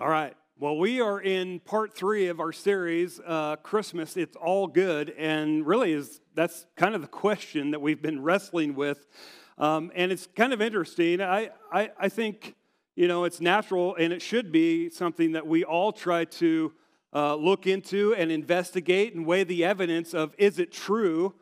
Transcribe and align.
All 0.00 0.08
right. 0.08 0.32
Well, 0.60 0.76
we 0.76 1.00
are 1.00 1.20
in 1.20 1.58
part 1.58 1.92
three 1.92 2.28
of 2.28 2.38
our 2.38 2.52
series, 2.52 3.18
uh, 3.26 3.56
Christmas. 3.56 4.16
It's 4.16 4.36
all 4.36 4.68
good, 4.68 5.10
and 5.18 5.66
really 5.66 5.92
is 5.92 6.20
that's 6.36 6.66
kind 6.76 6.94
of 6.94 7.00
the 7.00 7.08
question 7.08 7.72
that 7.72 7.80
we've 7.80 8.00
been 8.00 8.22
wrestling 8.22 8.76
with, 8.76 9.08
um, 9.56 9.90
and 9.96 10.12
it's 10.12 10.28
kind 10.36 10.52
of 10.52 10.62
interesting. 10.62 11.20
I, 11.20 11.50
I 11.72 11.90
I 11.98 12.08
think 12.08 12.54
you 12.94 13.08
know 13.08 13.24
it's 13.24 13.40
natural, 13.40 13.96
and 13.96 14.12
it 14.12 14.22
should 14.22 14.52
be 14.52 14.88
something 14.88 15.32
that 15.32 15.48
we 15.48 15.64
all 15.64 15.90
try 15.90 16.26
to 16.26 16.72
uh, 17.12 17.34
look 17.34 17.66
into 17.66 18.14
and 18.14 18.30
investigate 18.30 19.16
and 19.16 19.26
weigh 19.26 19.42
the 19.42 19.64
evidence 19.64 20.14
of 20.14 20.32
is 20.38 20.60
it 20.60 20.70
true. 20.70 21.34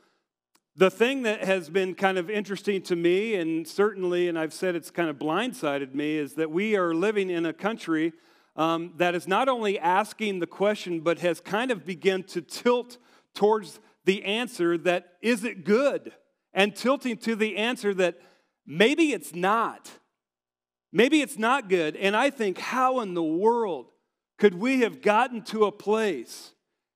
The 0.77 0.91
thing 0.91 1.25
that 1.25 1.45
has 1.45 1.69
been 1.69 1.95
kind 1.95 2.17
of 2.17 2.31
interesting 2.31 2.81
to 2.85 2.97
me, 2.97 3.35
and 3.35 3.69
certainly, 3.69 4.29
and 4.29 4.39
I've 4.39 4.55
said 4.55 4.75
it's 4.75 4.91
kind 4.91 5.11
of 5.11 5.17
blindsided 5.17 5.95
me, 5.95 6.17
is 6.17 6.35
that 6.37 6.51
we 6.51 6.75
are 6.75 6.95
living 6.95 7.29
in 7.29 7.45
a 7.45 7.53
country 7.53 8.15
um, 8.57 8.95
that 8.97 9.15
is 9.15 9.29
not 9.29 9.49
only 9.49 9.79
asking 9.79 10.41
the 10.41 10.47
question, 10.47 11.01
but 11.01 11.19
has 11.19 11.41
kind 11.41 11.71
of 11.71 11.85
begun 11.85 12.23
to 12.25 12.41
tilt 12.41 12.99
towards 13.35 13.81
the 14.05 14.25
answer 14.25 14.79
that 14.79 15.13
is 15.21 15.45
it 15.45 15.65
good? 15.65 16.13
And 16.55 16.75
tilting 16.75 17.19
to 17.19 17.37
the 17.37 17.59
answer 17.59 17.93
that 17.95 18.19
maybe 18.67 19.13
it's 19.13 19.35
not. 19.35 19.91
Maybe 20.91 21.21
it's 21.21 21.37
not 21.37 21.69
good. 21.69 21.97
And 21.97 22.17
I 22.17 22.31
think, 22.31 22.57
how 22.57 23.01
in 23.01 23.13
the 23.13 23.23
world 23.23 23.89
could 24.39 24.55
we 24.55 24.81
have 24.81 25.03
gotten 25.03 25.43
to 25.43 25.67
a 25.67 25.73
place 25.73 26.53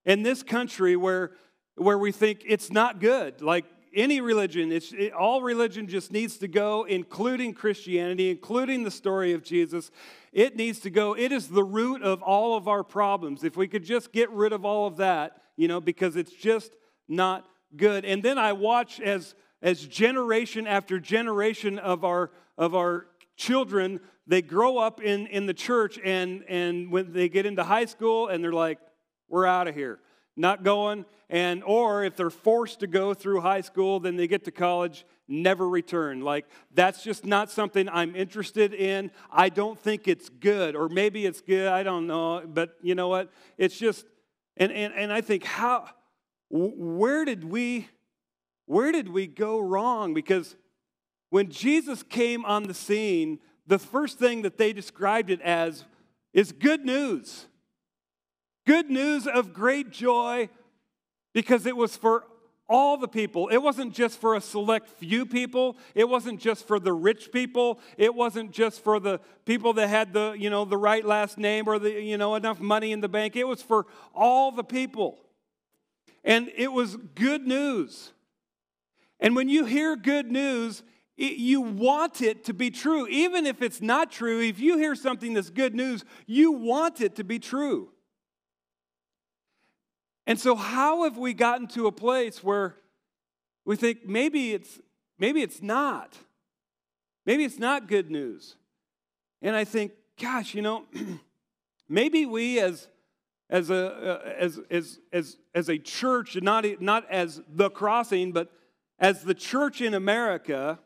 in 0.06 0.22
this 0.22 0.42
country 0.42 0.96
where, 0.96 1.32
where 1.74 1.98
we 1.98 2.10
think 2.10 2.42
it's 2.46 2.70
not 2.70 3.00
good? 3.00 3.42
Like 3.42 3.66
any 3.94 4.20
religion, 4.20 4.72
it's, 4.72 4.92
it, 4.92 5.12
all 5.12 5.42
religion 5.42 5.86
just 5.86 6.12
needs 6.12 6.38
to 6.38 6.48
go, 6.48 6.84
including 6.84 7.54
Christianity, 7.54 8.30
including 8.30 8.84
the 8.84 8.90
story 8.90 9.32
of 9.32 9.42
Jesus. 9.42 9.90
It 10.32 10.56
needs 10.56 10.80
to 10.80 10.90
go. 10.90 11.16
It 11.16 11.32
is 11.32 11.48
the 11.48 11.64
root 11.64 12.02
of 12.02 12.22
all 12.22 12.56
of 12.56 12.68
our 12.68 12.84
problems. 12.84 13.44
If 13.44 13.56
we 13.56 13.68
could 13.68 13.84
just 13.84 14.12
get 14.12 14.30
rid 14.30 14.52
of 14.52 14.64
all 14.64 14.86
of 14.86 14.96
that, 14.98 15.42
you 15.56 15.68
know, 15.68 15.80
because 15.80 16.16
it's 16.16 16.32
just 16.32 16.72
not 17.08 17.46
good. 17.76 18.04
And 18.04 18.22
then 18.22 18.38
I 18.38 18.52
watch 18.52 19.00
as 19.00 19.34
as 19.62 19.86
generation 19.86 20.66
after 20.66 20.98
generation 20.98 21.78
of 21.78 22.04
our 22.04 22.30
of 22.56 22.74
our 22.74 23.06
children 23.36 24.00
they 24.26 24.42
grow 24.42 24.78
up 24.78 25.02
in 25.02 25.26
in 25.26 25.46
the 25.46 25.54
church 25.54 25.98
and 26.04 26.44
and 26.48 26.90
when 26.90 27.12
they 27.12 27.28
get 27.28 27.46
into 27.46 27.64
high 27.64 27.84
school 27.84 28.28
and 28.28 28.42
they're 28.42 28.52
like 28.52 28.78
we're 29.28 29.46
out 29.46 29.68
of 29.68 29.74
here 29.74 29.98
not 30.36 30.62
going 30.62 31.04
and 31.28 31.62
or 31.64 32.04
if 32.04 32.16
they're 32.16 32.30
forced 32.30 32.80
to 32.80 32.86
go 32.86 33.14
through 33.14 33.40
high 33.40 33.60
school 33.60 34.00
then 34.00 34.16
they 34.16 34.26
get 34.26 34.44
to 34.44 34.50
college 34.50 35.04
never 35.28 35.68
return. 35.68 36.20
Like 36.20 36.46
that's 36.74 37.02
just 37.04 37.24
not 37.24 37.50
something 37.50 37.88
i'm 37.88 38.16
interested 38.16 38.74
in. 38.74 39.10
I 39.30 39.48
don't 39.48 39.78
think 39.78 40.08
it's 40.08 40.28
good 40.28 40.74
or 40.74 40.88
maybe 40.88 41.26
it's 41.26 41.40
good 41.40 41.68
i 41.68 41.82
don't 41.82 42.06
know 42.06 42.42
but 42.46 42.76
you 42.82 42.94
know 42.94 43.08
what? 43.08 43.30
It's 43.58 43.78
just 43.78 44.06
and 44.56 44.72
and, 44.72 44.92
and 44.94 45.12
i 45.12 45.20
think 45.20 45.44
how 45.44 45.88
where 46.50 47.24
did 47.24 47.44
we 47.44 47.88
where 48.66 48.92
did 48.92 49.08
we 49.08 49.26
go 49.26 49.58
wrong? 49.58 50.14
Because 50.14 50.56
when 51.30 51.50
jesus 51.50 52.02
came 52.02 52.44
on 52.44 52.64
the 52.64 52.74
scene 52.74 53.38
the 53.66 53.78
first 53.78 54.18
thing 54.18 54.42
that 54.42 54.58
they 54.58 54.72
described 54.72 55.30
it 55.30 55.40
as 55.42 55.84
is 56.32 56.50
good 56.52 56.84
news 56.84 57.46
good 58.70 58.88
news 58.88 59.26
of 59.26 59.52
great 59.52 59.90
joy 59.90 60.48
because 61.32 61.66
it 61.66 61.76
was 61.76 61.96
for 61.96 62.22
all 62.68 62.96
the 62.96 63.08
people. 63.08 63.48
It 63.48 63.56
wasn't 63.56 63.92
just 63.92 64.20
for 64.20 64.36
a 64.36 64.40
select 64.40 64.88
few 64.90 65.26
people. 65.26 65.76
It 65.96 66.08
wasn't 66.08 66.38
just 66.38 66.68
for 66.68 66.78
the 66.78 66.92
rich 66.92 67.32
people. 67.32 67.80
It 67.98 68.14
wasn't 68.14 68.52
just 68.52 68.84
for 68.84 69.00
the 69.00 69.18
people 69.44 69.72
that 69.72 69.88
had 69.88 70.12
the, 70.12 70.36
you 70.38 70.50
know, 70.50 70.64
the 70.64 70.76
right 70.76 71.04
last 71.04 71.36
name 71.36 71.66
or 71.66 71.80
the, 71.80 71.90
you 72.00 72.16
know, 72.16 72.36
enough 72.36 72.60
money 72.60 72.92
in 72.92 73.00
the 73.00 73.08
bank. 73.08 73.34
It 73.34 73.48
was 73.48 73.60
for 73.60 73.86
all 74.14 74.52
the 74.52 74.62
people. 74.62 75.18
And 76.22 76.48
it 76.54 76.70
was 76.70 76.96
good 77.16 77.48
news. 77.48 78.12
And 79.18 79.34
when 79.34 79.48
you 79.48 79.64
hear 79.64 79.96
good 79.96 80.30
news, 80.30 80.84
it, 81.16 81.38
you 81.38 81.60
want 81.60 82.22
it 82.22 82.44
to 82.44 82.54
be 82.54 82.70
true. 82.70 83.08
Even 83.08 83.46
if 83.46 83.62
it's 83.62 83.80
not 83.80 84.12
true, 84.12 84.40
if 84.40 84.60
you 84.60 84.78
hear 84.78 84.94
something 84.94 85.34
that's 85.34 85.50
good 85.50 85.74
news, 85.74 86.04
you 86.24 86.52
want 86.52 87.00
it 87.00 87.16
to 87.16 87.24
be 87.24 87.40
true. 87.40 87.90
And 90.26 90.38
so, 90.38 90.54
how 90.54 91.04
have 91.04 91.16
we 91.16 91.34
gotten 91.34 91.66
to 91.68 91.86
a 91.86 91.92
place 91.92 92.42
where 92.42 92.76
we 93.64 93.76
think 93.76 94.06
maybe 94.06 94.52
it's, 94.52 94.80
maybe 95.18 95.42
it's 95.42 95.62
not? 95.62 96.16
Maybe 97.26 97.44
it's 97.44 97.58
not 97.58 97.88
good 97.88 98.10
news. 98.10 98.56
And 99.42 99.56
I 99.56 99.64
think, 99.64 99.92
gosh, 100.20 100.54
you 100.54 100.62
know, 100.62 100.84
maybe 101.88 102.26
we 102.26 102.60
as, 102.60 102.88
as, 103.48 103.70
a, 103.70 104.22
uh, 104.24 104.28
as, 104.38 104.60
as, 104.70 104.98
as, 105.12 105.36
as 105.54 105.68
a 105.68 105.78
church, 105.78 106.36
not, 106.40 106.64
not 106.80 107.10
as 107.10 107.40
the 107.48 107.70
crossing, 107.70 108.32
but 108.32 108.50
as 108.98 109.22
the 109.22 109.34
church 109.34 109.80
in 109.80 109.94
America, 109.94 110.78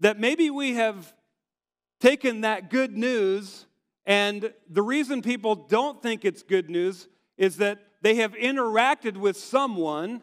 that 0.00 0.18
maybe 0.18 0.50
we 0.50 0.74
have 0.74 1.12
taken 2.00 2.40
that 2.40 2.70
good 2.70 2.96
news, 2.96 3.66
and 4.06 4.52
the 4.68 4.82
reason 4.82 5.20
people 5.20 5.54
don't 5.54 6.02
think 6.02 6.24
it's 6.24 6.42
good 6.42 6.70
news 6.70 7.08
is 7.36 7.58
that 7.58 7.78
they 8.02 8.16
have 8.16 8.32
interacted 8.34 9.16
with 9.16 9.36
someone 9.36 10.22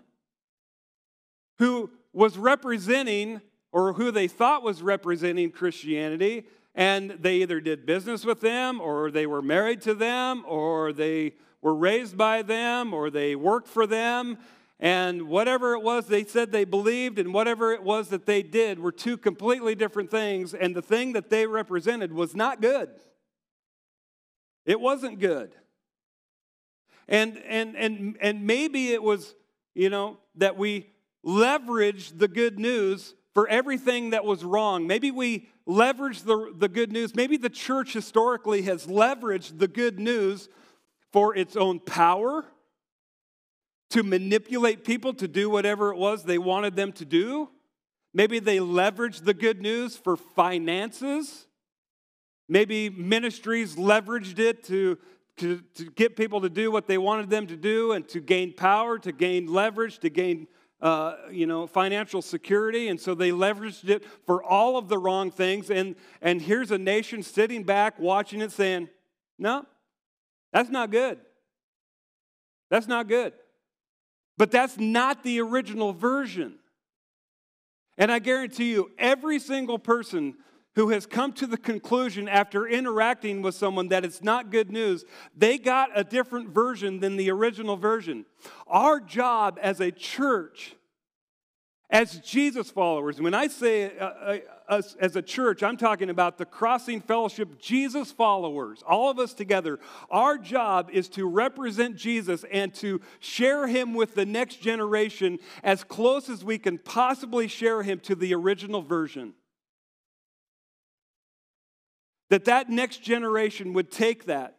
who 1.60 1.90
was 2.14 2.38
representing 2.38 3.42
or 3.72 3.94
who 3.94 4.12
they 4.12 4.28
thought 4.28 4.64
was 4.64 4.82
representing 4.82 5.52
Christianity, 5.52 6.46
and 6.74 7.12
they 7.12 7.38
either 7.38 7.60
did 7.60 7.86
business 7.86 8.24
with 8.24 8.42
them, 8.42 8.80
or 8.80 9.12
they 9.12 9.28
were 9.28 9.42
married 9.42 9.82
to 9.82 9.94
them, 9.94 10.44
or 10.48 10.94
they 10.94 11.34
were 11.62 11.76
raised 11.76 12.18
by 12.18 12.42
them, 12.42 12.94
or 12.94 13.10
they 13.10 13.36
worked 13.36 13.68
for 13.68 13.86
them. 13.86 14.38
And 14.80 15.24
whatever 15.24 15.74
it 15.74 15.82
was 15.82 16.06
they 16.08 16.24
said 16.24 16.52
they 16.52 16.66
believed, 16.66 17.20
and 17.20 17.34
whatever 17.34 17.72
it 17.72 17.84
was 17.84 18.10
that 18.10 18.26
they 18.26 18.44
did, 18.44 18.80
were 18.80 18.92
two 18.92 19.18
completely 19.18 19.76
different 19.76 20.12
things. 20.12 20.54
And 20.54 20.76
the 20.76 20.82
thing 20.82 21.14
that 21.14 21.30
they 21.30 21.48
represented 21.48 22.14
was 22.14 22.36
not 22.36 22.62
good. 22.62 22.90
It 24.66 24.80
wasn't 24.80 25.20
good. 25.20 25.56
And, 27.08 27.38
and, 27.48 27.76
and, 27.76 28.18
and 28.20 28.46
maybe 28.46 28.90
it 28.90 29.02
was, 29.02 29.36
you 29.74 29.90
know, 29.90 30.18
that 30.36 30.58
we 30.58 30.90
leveraged 31.26 32.20
the 32.20 32.28
good 32.28 32.60
news 32.60 33.16
for 33.34 33.48
everything 33.48 34.12
that 34.12 34.26
was 34.26 34.44
wrong. 34.44 34.88
Maybe 34.88 35.12
we 35.12 35.48
leveraged 35.68 36.26
the, 36.26 36.54
the 36.58 36.68
good 36.68 36.92
news. 36.92 37.16
Maybe 37.16 37.38
the 37.38 37.50
church 37.50 37.94
historically 37.94 38.64
has 38.64 38.88
leveraged 38.88 39.60
the 39.60 39.68
good 39.68 40.00
news 40.00 40.50
for 41.12 41.36
its 41.36 41.56
own 41.56 41.80
power, 41.80 42.46
to 43.90 44.04
manipulate 44.04 44.84
people 44.84 45.14
to 45.14 45.28
do 45.28 45.50
whatever 45.50 45.92
it 45.92 45.98
was 45.98 46.24
they 46.24 46.38
wanted 46.38 46.76
them 46.76 46.92
to 46.92 47.06
do. 47.06 47.50
Maybe 48.14 48.40
they 48.40 48.58
leveraged 48.58 49.24
the 49.24 49.34
good 49.34 49.62
news 49.62 49.96
for 49.96 50.18
finances. 50.18 51.48
Maybe 52.50 52.90
ministries 52.90 53.76
leveraged 53.76 54.40
it 54.40 54.64
to 54.66 54.98
to, 55.38 55.62
to 55.76 55.86
get 55.92 56.16
people 56.16 56.42
to 56.42 56.50
do 56.50 56.72
what 56.72 56.88
they 56.88 56.98
wanted 56.98 57.30
them 57.30 57.48
to 57.48 57.56
do 57.56 57.92
and 57.92 58.08
to 58.10 58.20
gain 58.20 58.54
power, 58.54 59.00
to 59.00 59.12
gain 59.12 59.48
leverage, 59.48 60.00
to 60.00 60.10
gain 60.10 60.48
uh, 60.82 61.16
you 61.32 61.48
know, 61.48 61.66
financial 61.66 62.22
security, 62.22 62.88
and 62.88 63.00
so 63.00 63.16
they 63.16 63.32
leveraged 63.32 63.90
it 63.90 64.06
for 64.26 64.44
all 64.44 64.78
of 64.78 64.90
the 64.90 64.98
wrong 64.98 65.32
things. 65.32 65.72
And, 65.72 65.96
and 66.22 66.40
here's 66.40 66.70
a 66.70 66.78
nation 66.78 67.24
sitting 67.24 67.64
back 67.64 67.98
watching 67.98 68.42
it 68.42 68.52
saying, 68.52 68.90
no, 69.40 69.66
that's 70.54 70.70
not 70.70 70.92
good. 70.92 71.20
That's 72.70 72.88
not 72.88 73.08
good. 73.08 73.34
But 74.38 74.52
that's 74.52 74.78
not 74.78 75.24
the 75.24 75.42
original 75.42 75.94
version. 75.94 76.60
And 77.98 78.12
I 78.12 78.20
guarantee 78.20 78.72
you, 78.72 78.92
every 79.00 79.40
single 79.40 79.80
person 79.80 80.36
who 80.78 80.90
has 80.90 81.08
come 81.08 81.34
to 81.34 81.48
the 81.48 81.58
conclusion 81.58 82.30
after 82.30 82.68
interacting 82.68 83.42
with 83.42 83.56
someone 83.56 83.88
that 83.88 84.06
it's 84.06 84.22
not 84.22 84.52
good 84.52 84.70
news, 84.70 85.04
they 85.36 85.58
got 85.58 85.90
a 85.96 86.04
different 86.04 86.50
version 86.50 87.00
than 87.00 87.18
the 87.18 87.32
original 87.32 87.76
version. 87.76 88.24
Our 88.68 89.00
job 89.00 89.58
as 89.60 89.80
a 89.80 89.90
church, 89.90 90.76
as 91.90 92.20
Jesus 92.20 92.70
followers, 92.70 93.20
when 93.20 93.34
I 93.34 93.48
say 93.48 93.98
uh, 93.98 94.06
uh, 94.06 94.38
us 94.70 94.96
as 95.00 95.16
a 95.16 95.22
church, 95.24 95.64
I'm 95.64 95.78
talking 95.78 96.12
about 96.12 96.38
the 96.38 96.46
Crossing 96.46 97.02
Fellowship 97.02 97.60
Jesus 97.60 98.12
followers, 98.12 98.84
all 98.88 99.10
of 99.10 99.18
us 99.18 99.34
together. 99.34 99.80
Our 100.12 100.38
job 100.38 100.92
is 100.94 101.10
to 101.10 101.28
represent 101.28 101.96
Jesus 101.96 102.46
and 102.52 102.72
to 102.76 103.02
share 103.20 103.66
him 103.66 103.96
with 103.96 104.14
the 104.14 104.28
next 104.28 104.62
generation 104.62 105.40
as 105.64 105.84
close 105.84 106.30
as 106.30 106.44
we 106.44 106.60
can 106.60 106.78
possibly 106.78 107.48
share 107.48 107.82
him 107.82 108.00
to 108.02 108.14
the 108.14 108.36
original 108.36 108.84
version 108.84 109.34
that 112.30 112.46
that 112.46 112.70
next 112.70 113.02
generation 113.02 113.74
would 113.74 113.92
take 113.92 114.26
that 114.26 114.58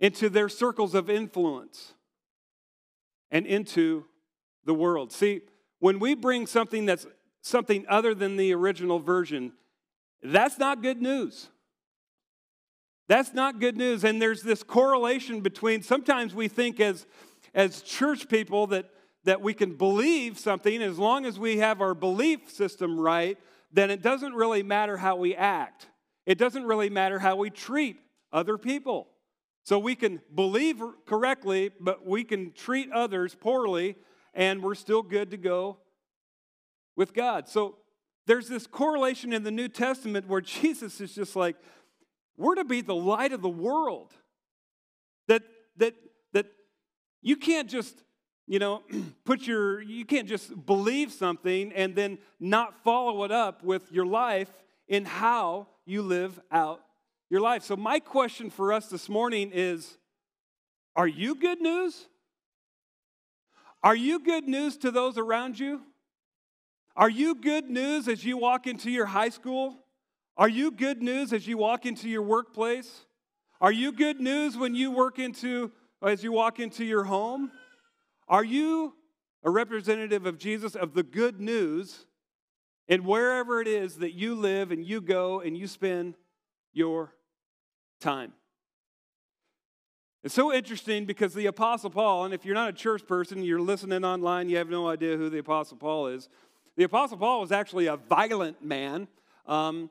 into 0.00 0.28
their 0.28 0.48
circles 0.48 0.94
of 0.94 1.08
influence 1.08 1.94
and 3.30 3.46
into 3.46 4.04
the 4.64 4.74
world. 4.74 5.12
See, 5.12 5.42
when 5.78 5.98
we 5.98 6.14
bring 6.14 6.46
something 6.46 6.86
that's 6.86 7.06
something 7.42 7.84
other 7.88 8.14
than 8.14 8.36
the 8.36 8.52
original 8.54 8.98
version, 8.98 9.52
that's 10.22 10.58
not 10.58 10.82
good 10.82 11.00
news. 11.00 11.48
That's 13.08 13.32
not 13.32 13.60
good 13.60 13.76
news. 13.76 14.04
And 14.04 14.20
there's 14.20 14.42
this 14.42 14.62
correlation 14.62 15.40
between 15.40 15.82
sometimes 15.82 16.34
we 16.34 16.48
think 16.48 16.80
as, 16.80 17.06
as 17.54 17.82
church 17.82 18.28
people 18.28 18.66
that, 18.68 18.86
that 19.24 19.40
we 19.40 19.54
can 19.54 19.76
believe 19.76 20.38
something 20.38 20.82
as 20.82 20.98
long 20.98 21.24
as 21.24 21.38
we 21.38 21.58
have 21.58 21.80
our 21.80 21.94
belief 21.94 22.50
system 22.50 22.98
right, 22.98 23.38
then 23.72 23.90
it 23.90 24.02
doesn't 24.02 24.34
really 24.34 24.62
matter 24.62 24.96
how 24.96 25.16
we 25.16 25.34
act. 25.34 25.88
It 26.24 26.38
doesn't 26.38 26.64
really 26.64 26.90
matter 26.90 27.18
how 27.18 27.36
we 27.36 27.50
treat 27.50 27.98
other 28.32 28.58
people. 28.58 29.08
So 29.62 29.78
we 29.78 29.96
can 29.96 30.20
believe 30.32 30.80
correctly, 31.06 31.70
but 31.80 32.06
we 32.06 32.22
can 32.22 32.52
treat 32.52 32.90
others 32.92 33.34
poorly, 33.34 33.96
and 34.32 34.62
we're 34.62 34.76
still 34.76 35.02
good 35.02 35.30
to 35.32 35.36
go 35.36 35.78
with 36.96 37.12
God. 37.14 37.48
So 37.48 37.78
there's 38.26 38.48
this 38.48 38.66
correlation 38.66 39.32
in 39.32 39.42
the 39.42 39.50
New 39.50 39.68
Testament 39.68 40.28
where 40.28 40.40
Jesus 40.42 41.00
is 41.00 41.14
just 41.14 41.36
like, 41.36 41.56
we're 42.36 42.54
to 42.56 42.64
be 42.64 42.80
the 42.80 42.94
light 42.94 43.32
of 43.32 43.42
the 43.42 43.48
world. 43.48 44.12
That 45.28 45.42
that 45.78 45.94
that 46.32 46.46
you 47.22 47.36
can't 47.36 47.68
just, 47.68 48.02
you 48.46 48.58
know, 48.58 48.82
put 49.24 49.46
your 49.46 49.80
you 49.82 50.04
can't 50.04 50.28
just 50.28 50.66
believe 50.66 51.12
something 51.12 51.72
and 51.72 51.94
then 51.94 52.18
not 52.40 52.82
follow 52.82 53.24
it 53.24 53.32
up 53.32 53.62
with 53.62 53.90
your 53.92 54.06
life 54.06 54.50
in 54.88 55.04
how 55.04 55.68
you 55.84 56.02
live 56.02 56.38
out 56.50 56.80
your 57.30 57.40
life. 57.40 57.62
So 57.62 57.76
my 57.76 57.98
question 57.98 58.50
for 58.50 58.72
us 58.72 58.88
this 58.88 59.08
morning 59.08 59.50
is 59.52 59.98
are 60.94 61.08
you 61.08 61.34
good 61.34 61.60
news? 61.60 62.06
Are 63.82 63.94
you 63.96 64.18
good 64.18 64.48
news 64.48 64.76
to 64.78 64.90
those 64.90 65.18
around 65.18 65.58
you? 65.58 65.82
Are 66.96 67.10
you 67.10 67.34
good 67.34 67.68
news 67.68 68.08
as 68.08 68.24
you 68.24 68.38
walk 68.38 68.66
into 68.66 68.90
your 68.90 69.06
high 69.06 69.28
school? 69.28 69.76
Are 70.38 70.48
you 70.48 70.70
good 70.70 71.02
news 71.02 71.32
as 71.32 71.46
you 71.46 71.58
walk 71.58 71.84
into 71.86 72.08
your 72.08 72.22
workplace? 72.22 73.04
Are 73.60 73.72
you 73.72 73.92
good 73.92 74.20
news 74.20 74.56
when 74.56 74.74
you 74.74 74.90
work 74.90 75.18
into 75.18 75.72
as 76.02 76.24
you 76.24 76.32
walk 76.32 76.58
into 76.58 76.84
your 76.84 77.04
home? 77.04 77.50
Are 78.28 78.44
you 78.44 78.94
a 79.44 79.50
representative 79.50 80.26
of 80.26 80.38
Jesus 80.38 80.74
of 80.74 80.94
the 80.94 81.02
good 81.02 81.40
news 81.40 82.06
and 82.88 83.04
wherever 83.04 83.60
it 83.60 83.68
is 83.68 83.96
that 83.98 84.12
you 84.12 84.34
live 84.34 84.70
and 84.70 84.84
you 84.84 85.00
go 85.00 85.40
and 85.40 85.56
you 85.56 85.66
spend 85.66 86.16
your 86.72 87.12
time? 88.00 88.32
It's 90.24 90.34
so 90.34 90.52
interesting 90.52 91.04
because 91.04 91.34
the 91.34 91.46
Apostle 91.46 91.90
Paul, 91.90 92.24
and 92.24 92.34
if 92.34 92.44
you're 92.44 92.54
not 92.54 92.68
a 92.68 92.72
church 92.72 93.06
person, 93.06 93.44
you're 93.44 93.60
listening 93.60 94.04
online, 94.04 94.48
you 94.48 94.56
have 94.56 94.68
no 94.68 94.88
idea 94.88 95.16
who 95.16 95.30
the 95.30 95.38
Apostle 95.38 95.76
Paul 95.76 96.08
is. 96.08 96.28
The 96.76 96.82
Apostle 96.82 97.16
Paul 97.16 97.40
was 97.40 97.52
actually 97.52 97.86
a 97.86 97.96
violent 97.96 98.60
man. 98.60 99.06
Um, 99.46 99.88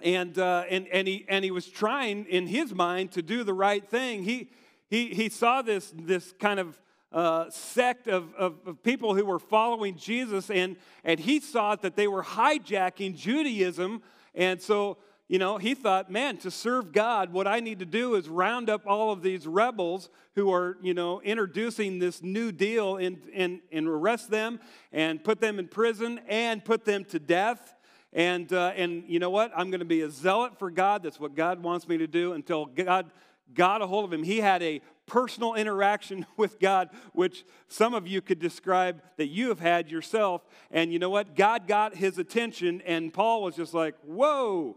and, 0.00 0.36
uh, 0.36 0.64
and, 0.68 0.88
and, 0.88 1.06
he, 1.06 1.24
and 1.28 1.44
he 1.44 1.52
was 1.52 1.68
trying 1.68 2.26
in 2.26 2.48
his 2.48 2.74
mind 2.74 3.12
to 3.12 3.22
do 3.22 3.44
the 3.44 3.54
right 3.54 3.88
thing. 3.88 4.24
He, 4.24 4.50
he, 4.88 5.08
he 5.08 5.28
saw 5.28 5.62
this, 5.62 5.92
this 5.96 6.34
kind 6.40 6.58
of 6.58 6.80
uh, 7.12 7.48
sect 7.50 8.06
of, 8.06 8.34
of, 8.34 8.56
of, 8.66 8.82
people 8.82 9.14
who 9.14 9.24
were 9.24 9.38
following 9.38 9.96
Jesus, 9.96 10.50
and, 10.50 10.76
and 11.04 11.18
he 11.18 11.40
saw 11.40 11.74
that 11.76 11.96
they 11.96 12.06
were 12.06 12.22
hijacking 12.22 13.16
Judaism. 13.16 14.02
And 14.34 14.60
so, 14.60 14.98
you 15.26 15.38
know, 15.38 15.56
he 15.56 15.74
thought, 15.74 16.10
man, 16.10 16.36
to 16.38 16.50
serve 16.50 16.92
God, 16.92 17.32
what 17.32 17.46
I 17.46 17.60
need 17.60 17.78
to 17.78 17.86
do 17.86 18.14
is 18.14 18.28
round 18.28 18.68
up 18.68 18.86
all 18.86 19.10
of 19.10 19.22
these 19.22 19.46
rebels 19.46 20.10
who 20.34 20.52
are, 20.52 20.76
you 20.82 20.92
know, 20.92 21.22
introducing 21.22 21.98
this 21.98 22.22
new 22.22 22.52
deal 22.52 22.96
and, 22.96 23.18
and, 23.34 23.60
and 23.72 23.88
arrest 23.88 24.30
them 24.30 24.60
and 24.92 25.24
put 25.24 25.40
them 25.40 25.58
in 25.58 25.68
prison 25.68 26.20
and 26.28 26.62
put 26.62 26.84
them 26.84 27.04
to 27.06 27.18
death. 27.18 27.74
And, 28.12 28.52
uh, 28.52 28.72
and 28.76 29.04
you 29.06 29.18
know 29.18 29.30
what? 29.30 29.50
I'm 29.56 29.70
going 29.70 29.80
to 29.80 29.86
be 29.86 30.02
a 30.02 30.10
zealot 30.10 30.58
for 30.58 30.70
God. 30.70 31.02
That's 31.02 31.20
what 31.20 31.34
God 31.34 31.62
wants 31.62 31.88
me 31.88 31.98
to 31.98 32.06
do 32.06 32.34
until 32.34 32.66
God 32.66 33.10
got 33.54 33.80
a 33.80 33.86
hold 33.86 34.04
of 34.04 34.12
him. 34.12 34.22
He 34.22 34.38
had 34.40 34.62
a 34.62 34.80
personal 35.08 35.54
interaction 35.54 36.24
with 36.36 36.60
God, 36.60 36.90
which 37.12 37.44
some 37.66 37.94
of 37.94 38.06
you 38.06 38.20
could 38.20 38.38
describe 38.38 39.02
that 39.16 39.26
you 39.26 39.48
have 39.48 39.60
had 39.60 39.90
yourself. 39.90 40.42
And 40.70 40.92
you 40.92 41.00
know 41.00 41.10
what? 41.10 41.34
God 41.34 41.66
got 41.66 41.96
his 41.96 42.18
attention, 42.18 42.80
and 42.86 43.12
Paul 43.12 43.42
was 43.42 43.56
just 43.56 43.74
like, 43.74 43.96
Whoa, 44.04 44.76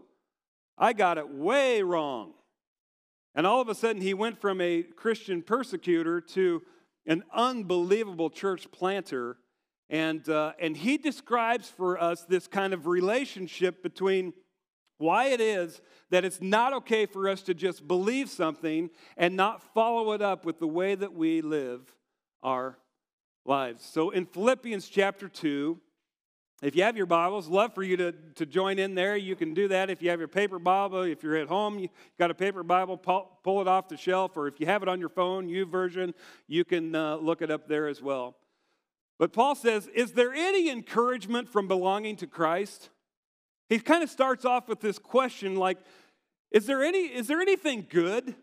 I 0.76 0.92
got 0.92 1.18
it 1.18 1.28
way 1.30 1.82
wrong. 1.82 2.32
And 3.34 3.46
all 3.46 3.60
of 3.60 3.68
a 3.68 3.74
sudden, 3.74 4.02
he 4.02 4.14
went 4.14 4.40
from 4.40 4.60
a 4.60 4.82
Christian 4.82 5.42
persecutor 5.42 6.20
to 6.20 6.62
an 7.06 7.22
unbelievable 7.32 8.30
church 8.30 8.70
planter. 8.70 9.38
And, 9.88 10.26
uh, 10.28 10.52
and 10.58 10.76
he 10.76 10.98
describes 10.98 11.68
for 11.68 12.00
us 12.00 12.24
this 12.24 12.46
kind 12.46 12.72
of 12.72 12.86
relationship 12.86 13.82
between 13.82 14.32
why 14.98 15.26
it 15.26 15.40
is 15.40 15.80
that 16.10 16.24
it's 16.24 16.40
not 16.40 16.72
okay 16.72 17.06
for 17.06 17.28
us 17.28 17.42
to 17.42 17.54
just 17.54 17.86
believe 17.88 18.28
something 18.28 18.90
and 19.16 19.36
not 19.36 19.62
follow 19.74 20.12
it 20.12 20.22
up 20.22 20.44
with 20.44 20.58
the 20.58 20.66
way 20.66 20.94
that 20.94 21.14
we 21.14 21.40
live 21.40 21.80
our 22.42 22.78
lives. 23.44 23.84
So 23.84 24.10
in 24.10 24.26
Philippians 24.26 24.88
chapter 24.88 25.28
2, 25.28 25.80
if 26.62 26.76
you 26.76 26.84
have 26.84 26.96
your 26.96 27.06
Bibles, 27.06 27.48
love 27.48 27.74
for 27.74 27.82
you 27.82 27.96
to, 27.96 28.12
to 28.36 28.46
join 28.46 28.78
in 28.78 28.94
there. 28.94 29.16
You 29.16 29.34
can 29.34 29.52
do 29.52 29.66
that 29.68 29.90
if 29.90 30.00
you 30.00 30.10
have 30.10 30.20
your 30.20 30.28
paper 30.28 30.60
Bible. 30.60 31.02
If 31.02 31.24
you're 31.24 31.36
at 31.36 31.48
home, 31.48 31.80
you 31.80 31.88
got 32.20 32.30
a 32.30 32.34
paper 32.34 32.62
Bible, 32.62 32.96
pull, 32.96 33.36
pull 33.42 33.60
it 33.60 33.66
off 33.66 33.88
the 33.88 33.96
shelf, 33.96 34.36
or 34.36 34.46
if 34.46 34.60
you 34.60 34.66
have 34.66 34.80
it 34.80 34.88
on 34.88 35.00
your 35.00 35.08
phone, 35.08 35.48
YouVersion, 35.48 36.14
you 36.46 36.64
can 36.64 36.94
uh, 36.94 37.16
look 37.16 37.42
it 37.42 37.50
up 37.50 37.66
there 37.66 37.88
as 37.88 38.00
well. 38.00 38.36
But 39.18 39.32
Paul 39.32 39.56
says, 39.56 39.88
Is 39.88 40.12
there 40.12 40.32
any 40.32 40.70
encouragement 40.70 41.48
from 41.48 41.66
belonging 41.66 42.14
to 42.16 42.28
Christ? 42.28 42.90
He 43.72 43.78
kind 43.78 44.02
of 44.02 44.10
starts 44.10 44.44
off 44.44 44.68
with 44.68 44.80
this 44.80 44.98
question 44.98 45.56
like, 45.56 45.78
is 46.50 46.66
there, 46.66 46.82
any, 46.84 47.06
is 47.06 47.26
there 47.26 47.40
anything 47.40 47.86
good 47.88 48.34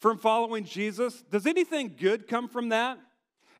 from 0.00 0.18
following 0.18 0.64
Jesus? 0.64 1.22
Does 1.30 1.46
anything 1.46 1.94
good 1.96 2.26
come 2.26 2.48
from 2.48 2.70
that? 2.70 2.98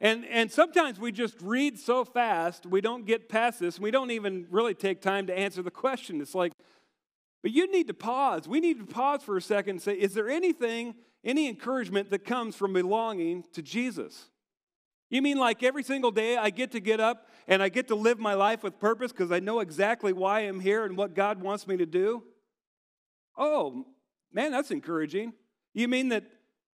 And, 0.00 0.24
and 0.24 0.50
sometimes 0.50 0.98
we 0.98 1.12
just 1.12 1.36
read 1.40 1.78
so 1.78 2.04
fast, 2.04 2.66
we 2.66 2.80
don't 2.80 3.06
get 3.06 3.28
past 3.28 3.60
this, 3.60 3.78
we 3.78 3.92
don't 3.92 4.10
even 4.10 4.48
really 4.50 4.74
take 4.74 5.00
time 5.00 5.28
to 5.28 5.38
answer 5.38 5.62
the 5.62 5.70
question. 5.70 6.20
It's 6.20 6.34
like, 6.34 6.52
but 7.42 7.52
you 7.52 7.70
need 7.70 7.86
to 7.86 7.94
pause. 7.94 8.48
We 8.48 8.58
need 8.58 8.80
to 8.80 8.84
pause 8.84 9.22
for 9.22 9.36
a 9.36 9.42
second 9.42 9.70
and 9.70 9.82
say, 9.82 9.94
is 9.94 10.12
there 10.12 10.28
anything, 10.28 10.96
any 11.24 11.48
encouragement 11.48 12.10
that 12.10 12.24
comes 12.24 12.56
from 12.56 12.72
belonging 12.72 13.44
to 13.52 13.62
Jesus? 13.62 14.28
You 15.12 15.20
mean 15.20 15.36
like 15.36 15.62
every 15.62 15.82
single 15.82 16.10
day 16.10 16.38
I 16.38 16.48
get 16.48 16.72
to 16.72 16.80
get 16.80 16.98
up 16.98 17.28
and 17.46 17.62
I 17.62 17.68
get 17.68 17.88
to 17.88 17.94
live 17.94 18.18
my 18.18 18.32
life 18.32 18.62
with 18.62 18.80
purpose 18.80 19.12
because 19.12 19.30
I 19.30 19.40
know 19.40 19.60
exactly 19.60 20.14
why 20.14 20.40
I'm 20.40 20.58
here 20.58 20.86
and 20.86 20.96
what 20.96 21.14
God 21.14 21.42
wants 21.42 21.66
me 21.66 21.76
to 21.76 21.84
do? 21.84 22.22
Oh, 23.36 23.84
man, 24.32 24.52
that's 24.52 24.70
encouraging. 24.70 25.34
You 25.74 25.86
mean 25.86 26.08
that, 26.08 26.24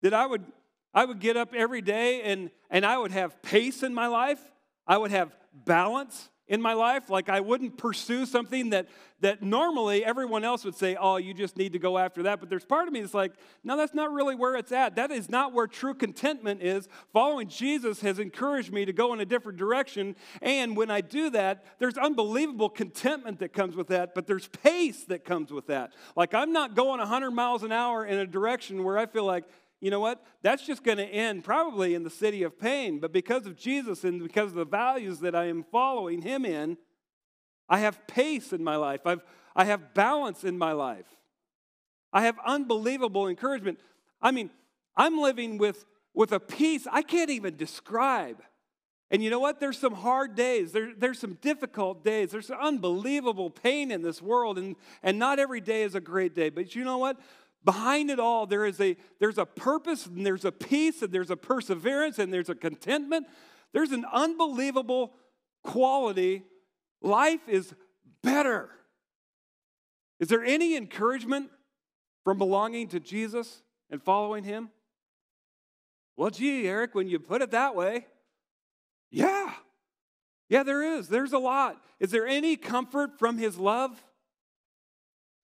that 0.02 0.12
I 0.12 0.26
would 0.26 0.44
I 0.92 1.04
would 1.04 1.20
get 1.20 1.36
up 1.36 1.54
every 1.54 1.80
day 1.80 2.22
and, 2.22 2.50
and 2.70 2.84
I 2.84 2.98
would 2.98 3.12
have 3.12 3.40
pace 3.42 3.82
in 3.84 3.94
my 3.94 4.08
life. 4.08 4.40
I 4.86 4.96
would 4.96 5.12
have 5.12 5.34
balance 5.52 6.28
in 6.46 6.60
my 6.60 6.74
life. 6.74 7.08
Like 7.08 7.28
I 7.28 7.40
wouldn't 7.40 7.78
pursue 7.78 8.26
something 8.26 8.70
that, 8.70 8.88
that 9.20 9.42
normally 9.42 10.04
everyone 10.04 10.44
else 10.44 10.64
would 10.64 10.74
say, 10.74 10.96
oh, 10.96 11.16
you 11.16 11.32
just 11.32 11.56
need 11.56 11.72
to 11.72 11.78
go 11.78 11.96
after 11.96 12.24
that. 12.24 12.40
But 12.40 12.50
there's 12.50 12.64
part 12.64 12.86
of 12.86 12.92
me 12.92 13.00
that's 13.00 13.14
like, 13.14 13.32
no, 13.62 13.76
that's 13.76 13.94
not 13.94 14.12
really 14.12 14.34
where 14.34 14.56
it's 14.56 14.72
at. 14.72 14.96
That 14.96 15.10
is 15.10 15.30
not 15.30 15.52
where 15.52 15.66
true 15.66 15.94
contentment 15.94 16.62
is. 16.62 16.88
Following 17.12 17.48
Jesus 17.48 18.00
has 18.00 18.18
encouraged 18.18 18.72
me 18.72 18.84
to 18.84 18.92
go 18.92 19.14
in 19.14 19.20
a 19.20 19.24
different 19.24 19.58
direction. 19.58 20.16
And 20.42 20.76
when 20.76 20.90
I 20.90 21.00
do 21.00 21.30
that, 21.30 21.64
there's 21.78 21.96
unbelievable 21.96 22.68
contentment 22.68 23.38
that 23.38 23.52
comes 23.52 23.74
with 23.74 23.88
that, 23.88 24.14
but 24.14 24.26
there's 24.26 24.48
pace 24.48 25.04
that 25.04 25.24
comes 25.24 25.50
with 25.50 25.68
that. 25.68 25.92
Like 26.14 26.34
I'm 26.34 26.52
not 26.52 26.74
going 26.74 26.98
100 26.98 27.30
miles 27.30 27.62
an 27.62 27.72
hour 27.72 28.04
in 28.04 28.18
a 28.18 28.26
direction 28.26 28.84
where 28.84 28.98
I 28.98 29.06
feel 29.06 29.24
like, 29.24 29.44
you 29.84 29.90
know 29.90 30.00
what? 30.00 30.24
That's 30.40 30.66
just 30.66 30.82
going 30.82 30.96
to 30.96 31.04
end 31.04 31.44
probably 31.44 31.94
in 31.94 32.04
the 32.04 32.10
city 32.10 32.42
of 32.42 32.58
pain. 32.58 33.00
But 33.00 33.12
because 33.12 33.44
of 33.44 33.54
Jesus 33.54 34.02
and 34.02 34.22
because 34.22 34.48
of 34.48 34.54
the 34.54 34.64
values 34.64 35.20
that 35.20 35.34
I 35.34 35.44
am 35.44 35.62
following 35.70 36.22
him 36.22 36.46
in, 36.46 36.78
I 37.68 37.80
have 37.80 38.06
pace 38.06 38.54
in 38.54 38.64
my 38.64 38.76
life. 38.76 39.00
I've, 39.04 39.22
I 39.54 39.66
have 39.66 39.92
balance 39.92 40.42
in 40.42 40.56
my 40.56 40.72
life. 40.72 41.04
I 42.14 42.22
have 42.22 42.38
unbelievable 42.46 43.28
encouragement. 43.28 43.78
I 44.22 44.30
mean, 44.30 44.48
I'm 44.96 45.18
living 45.18 45.58
with, 45.58 45.84
with 46.14 46.32
a 46.32 46.40
peace 46.40 46.86
I 46.90 47.02
can't 47.02 47.28
even 47.28 47.56
describe. 47.56 48.42
And 49.10 49.22
you 49.22 49.28
know 49.28 49.38
what? 49.38 49.60
There's 49.60 49.78
some 49.78 49.94
hard 49.94 50.34
days. 50.34 50.72
There, 50.72 50.92
there's 50.96 51.18
some 51.18 51.34
difficult 51.34 52.02
days. 52.02 52.30
There's 52.30 52.50
unbelievable 52.50 53.50
pain 53.50 53.90
in 53.90 54.02
this 54.02 54.22
world, 54.22 54.56
and, 54.58 54.76
and 55.02 55.18
not 55.18 55.38
every 55.38 55.60
day 55.60 55.82
is 55.82 55.94
a 55.94 56.00
great 56.00 56.34
day. 56.34 56.48
But 56.48 56.74
you 56.74 56.84
know 56.84 56.98
what? 56.98 57.20
Behind 57.64 58.10
it 58.10 58.20
all 58.20 58.46
there 58.46 58.64
is 58.64 58.80
a 58.80 58.96
there's 59.18 59.38
a 59.38 59.46
purpose 59.46 60.06
and 60.06 60.24
there's 60.24 60.44
a 60.44 60.52
peace 60.52 61.02
and 61.02 61.12
there's 61.12 61.30
a 61.30 61.36
perseverance 61.36 62.18
and 62.18 62.32
there's 62.32 62.48
a 62.48 62.54
contentment. 62.54 63.26
There's 63.72 63.92
an 63.92 64.04
unbelievable 64.12 65.14
quality. 65.62 66.44
Life 67.02 67.48
is 67.48 67.74
better. 68.22 68.70
Is 70.20 70.28
there 70.28 70.44
any 70.44 70.76
encouragement 70.76 71.50
from 72.22 72.38
belonging 72.38 72.88
to 72.88 73.00
jesus 73.00 73.62
and 73.90 74.02
following 74.02 74.44
him? 74.44 74.70
Well 76.16 76.30
gee 76.30 76.68
eric 76.68 76.94
when 76.94 77.08
you 77.08 77.18
put 77.18 77.42
it 77.42 77.50
that 77.50 77.74
way 77.74 78.06
yeah. 79.14 79.52
Yeah 80.48 80.64
there 80.64 80.82
is. 80.82 81.08
There's 81.08 81.32
a 81.32 81.38
lot. 81.38 81.80
Is 82.00 82.10
there 82.10 82.26
any 82.26 82.56
comfort 82.56 83.16
from 83.18 83.38
his 83.38 83.58
love 83.58 84.02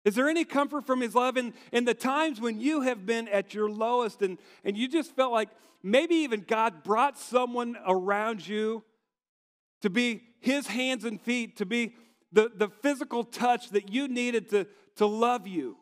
Is 0.05 0.15
there 0.15 0.29
any 0.29 0.45
comfort 0.45 0.87
from 0.87 1.01
his 1.01 1.15
love 1.15 1.37
in, 1.37 1.53
in 1.73 1.85
the 1.85 1.95
times 1.95 2.41
when 2.41 2.61
you 2.61 2.83
have 2.83 3.05
been 3.05 3.29
at 3.29 3.53
your 3.53 3.69
lowest 3.71 4.23
and, 4.23 4.39
and 4.65 4.77
you 4.77 4.89
just 4.89 5.15
felt 5.15 5.33
like 5.33 5.51
maybe 5.83 6.15
even 6.17 6.41
God 6.41 6.83
brought 6.83 7.19
someone 7.19 7.77
around 7.87 8.47
you 8.47 8.83
to 9.83 9.91
be 9.91 10.23
his 10.41 10.67
hands 10.67 11.05
and 11.05 11.21
feet, 11.21 11.57
to 11.59 11.67
be 11.67 11.95
the, 12.33 12.51
the 12.55 12.69
physical 12.69 13.25
touch 13.25 13.71
that 13.71 13.93
you 13.93 14.09
needed 14.09 14.49
to, 14.51 14.67
to 14.97 15.07
love 15.07 15.47
you, 15.47 15.77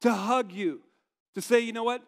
to 0.00 0.12
hug 0.12 0.52
you, 0.52 0.80
to 1.34 1.40
say, 1.40 1.60
you 1.60 1.72
know 1.72 1.84
what? 1.84 2.02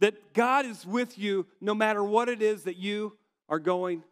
That 0.00 0.34
God 0.34 0.66
is 0.66 0.86
with 0.86 1.18
you 1.18 1.46
no 1.60 1.74
matter 1.74 2.02
what 2.02 2.28
it 2.28 2.42
is 2.42 2.64
that 2.64 2.76
you 2.76 3.16
are 3.48 3.58
going 3.58 4.02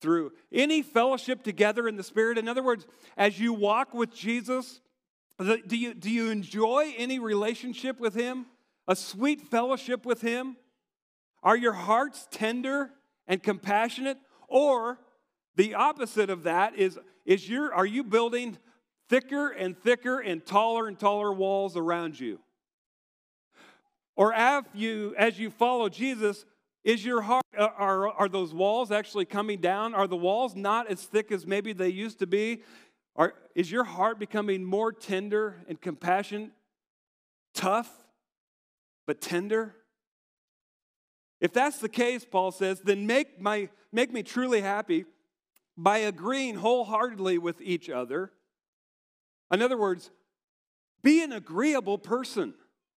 through. 0.00 0.32
Any 0.52 0.82
fellowship 0.82 1.42
together 1.42 1.88
in 1.88 1.96
the 1.96 2.02
Spirit, 2.02 2.38
in 2.38 2.48
other 2.48 2.62
words, 2.62 2.86
as 3.16 3.38
you 3.38 3.52
walk 3.52 3.94
with 3.94 4.14
Jesus, 4.14 4.80
do 5.38 5.76
you, 5.76 5.94
do 5.94 6.10
you 6.10 6.30
enjoy 6.30 6.94
any 6.96 7.18
relationship 7.18 8.00
with 8.00 8.14
Him? 8.14 8.46
A 8.88 8.96
sweet 8.96 9.42
fellowship 9.42 10.06
with 10.06 10.22
Him? 10.22 10.56
Are 11.42 11.56
your 11.56 11.74
hearts 11.74 12.26
tender 12.30 12.90
and 13.26 13.42
compassionate? 13.42 14.18
Or 14.48 14.98
the 15.56 15.74
opposite 15.74 16.30
of 16.30 16.44
that 16.44 16.76
is, 16.76 16.98
is 17.24 17.48
your, 17.48 17.74
are 17.74 17.86
you 17.86 18.02
building 18.04 18.58
thicker 19.08 19.50
and 19.50 19.76
thicker 19.76 20.20
and 20.20 20.44
taller 20.44 20.88
and 20.88 20.98
taller 20.98 21.32
walls 21.32 21.76
around 21.76 22.18
you? 22.18 22.40
Or 24.16 24.32
as 24.32 24.64
you, 24.72 25.14
as 25.18 25.38
you 25.38 25.50
follow 25.50 25.88
Jesus, 25.88 26.46
is 26.84 27.04
your 27.04 27.20
heart, 27.20 27.44
uh, 27.58 27.68
are, 27.76 28.08
are 28.08 28.28
those 28.28 28.54
walls 28.54 28.90
actually 28.90 29.24
coming 29.26 29.60
down? 29.60 29.94
Are 29.94 30.06
the 30.06 30.16
walls 30.16 30.54
not 30.54 30.90
as 30.90 31.02
thick 31.02 31.30
as 31.32 31.46
maybe 31.46 31.72
they 31.72 31.88
used 31.88 32.20
to 32.20 32.26
be? 32.26 32.62
Are, 33.16 33.34
is 33.54 33.70
your 33.70 33.84
heart 33.84 34.18
becoming 34.18 34.64
more 34.64 34.92
tender 34.92 35.56
and 35.68 35.80
compassionate, 35.80 36.50
tough, 37.54 37.90
but 39.06 39.20
tender? 39.20 39.74
If 41.40 41.52
that's 41.52 41.78
the 41.78 41.88
case, 41.88 42.24
Paul 42.24 42.52
says, 42.52 42.80
then 42.80 43.06
make, 43.06 43.40
my, 43.40 43.68
make 43.92 44.12
me 44.12 44.22
truly 44.22 44.60
happy 44.60 45.06
by 45.76 45.98
agreeing 45.98 46.56
wholeheartedly 46.56 47.38
with 47.38 47.60
each 47.60 47.90
other. 47.90 48.32
In 49.52 49.62
other 49.62 49.76
words, 49.76 50.10
be 51.02 51.22
an 51.22 51.32
agreeable 51.32 51.98
person. 51.98 52.54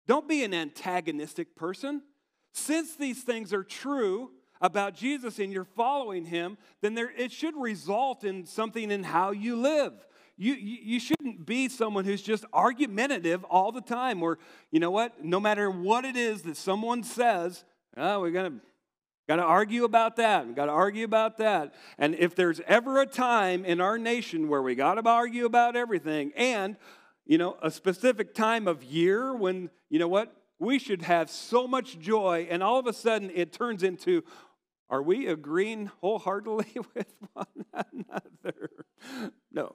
Don't 0.06 0.28
be 0.28 0.44
an 0.44 0.54
antagonistic 0.54 1.56
person. 1.56 2.02
Since 2.52 2.96
these 2.96 3.22
things 3.22 3.52
are 3.52 3.64
true, 3.64 4.30
about 4.60 4.94
Jesus 4.94 5.38
and 5.38 5.52
you're 5.52 5.64
following 5.64 6.24
him, 6.24 6.58
then 6.80 6.94
there, 6.94 7.10
it 7.16 7.32
should 7.32 7.54
result 7.56 8.24
in 8.24 8.46
something 8.46 8.90
in 8.90 9.02
how 9.02 9.30
you 9.30 9.56
live. 9.56 9.92
You, 10.36 10.54
you, 10.54 10.78
you 10.82 11.00
shouldn't 11.00 11.46
be 11.46 11.68
someone 11.68 12.04
who's 12.04 12.22
just 12.22 12.44
argumentative 12.52 13.44
all 13.44 13.72
the 13.72 13.80
time, 13.80 14.22
or, 14.22 14.38
you 14.70 14.80
know 14.80 14.90
what, 14.90 15.24
no 15.24 15.40
matter 15.40 15.70
what 15.70 16.04
it 16.04 16.16
is 16.16 16.42
that 16.42 16.56
someone 16.56 17.02
says, 17.02 17.64
oh, 17.96 18.20
we're 18.20 18.30
going 18.30 18.52
to 18.52 18.60
Got 19.28 19.36
to 19.36 19.42
argue 19.42 19.82
about 19.82 20.16
that. 20.16 20.46
We 20.46 20.54
got 20.54 20.66
to 20.66 20.72
argue 20.72 21.04
about 21.04 21.38
that. 21.38 21.74
And 21.98 22.14
if 22.14 22.36
there's 22.36 22.60
ever 22.66 23.00
a 23.00 23.06
time 23.06 23.64
in 23.64 23.80
our 23.80 23.98
nation 23.98 24.48
where 24.48 24.62
we 24.62 24.76
got 24.76 24.94
to 24.94 25.08
argue 25.08 25.46
about 25.46 25.74
everything, 25.74 26.32
and 26.36 26.76
you 27.24 27.38
know, 27.38 27.56
a 27.60 27.72
specific 27.72 28.34
time 28.34 28.68
of 28.68 28.84
year 28.84 29.34
when 29.34 29.68
you 29.90 29.98
know 29.98 30.06
what 30.06 30.32
we 30.60 30.78
should 30.78 31.02
have 31.02 31.28
so 31.28 31.66
much 31.66 31.98
joy, 31.98 32.46
and 32.48 32.62
all 32.62 32.78
of 32.78 32.86
a 32.86 32.92
sudden 32.92 33.32
it 33.34 33.52
turns 33.52 33.82
into, 33.82 34.22
are 34.88 35.02
we 35.02 35.26
agreeing 35.26 35.86
wholeheartedly 36.00 36.76
with 36.94 37.12
one 37.32 37.46
another? 37.72 38.70
No. 39.52 39.74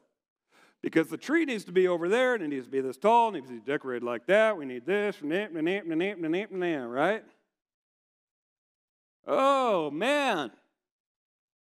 Because 0.81 1.09
the 1.09 1.17
tree 1.17 1.45
needs 1.45 1.63
to 1.65 1.71
be 1.71 1.87
over 1.87 2.09
there, 2.09 2.33
and 2.33 2.43
it 2.43 2.47
needs 2.47 2.65
to 2.65 2.71
be 2.71 2.81
this 2.81 2.97
tall, 2.97 3.27
and 3.27 3.37
it 3.37 3.41
needs 3.41 3.51
to 3.51 3.65
be 3.65 3.71
decorated 3.71 4.03
like 4.03 4.25
that. 4.27 4.57
We 4.57 4.65
need 4.65 4.85
this, 4.85 5.21
right? 5.21 7.23
Oh, 9.27 9.91
man. 9.91 10.51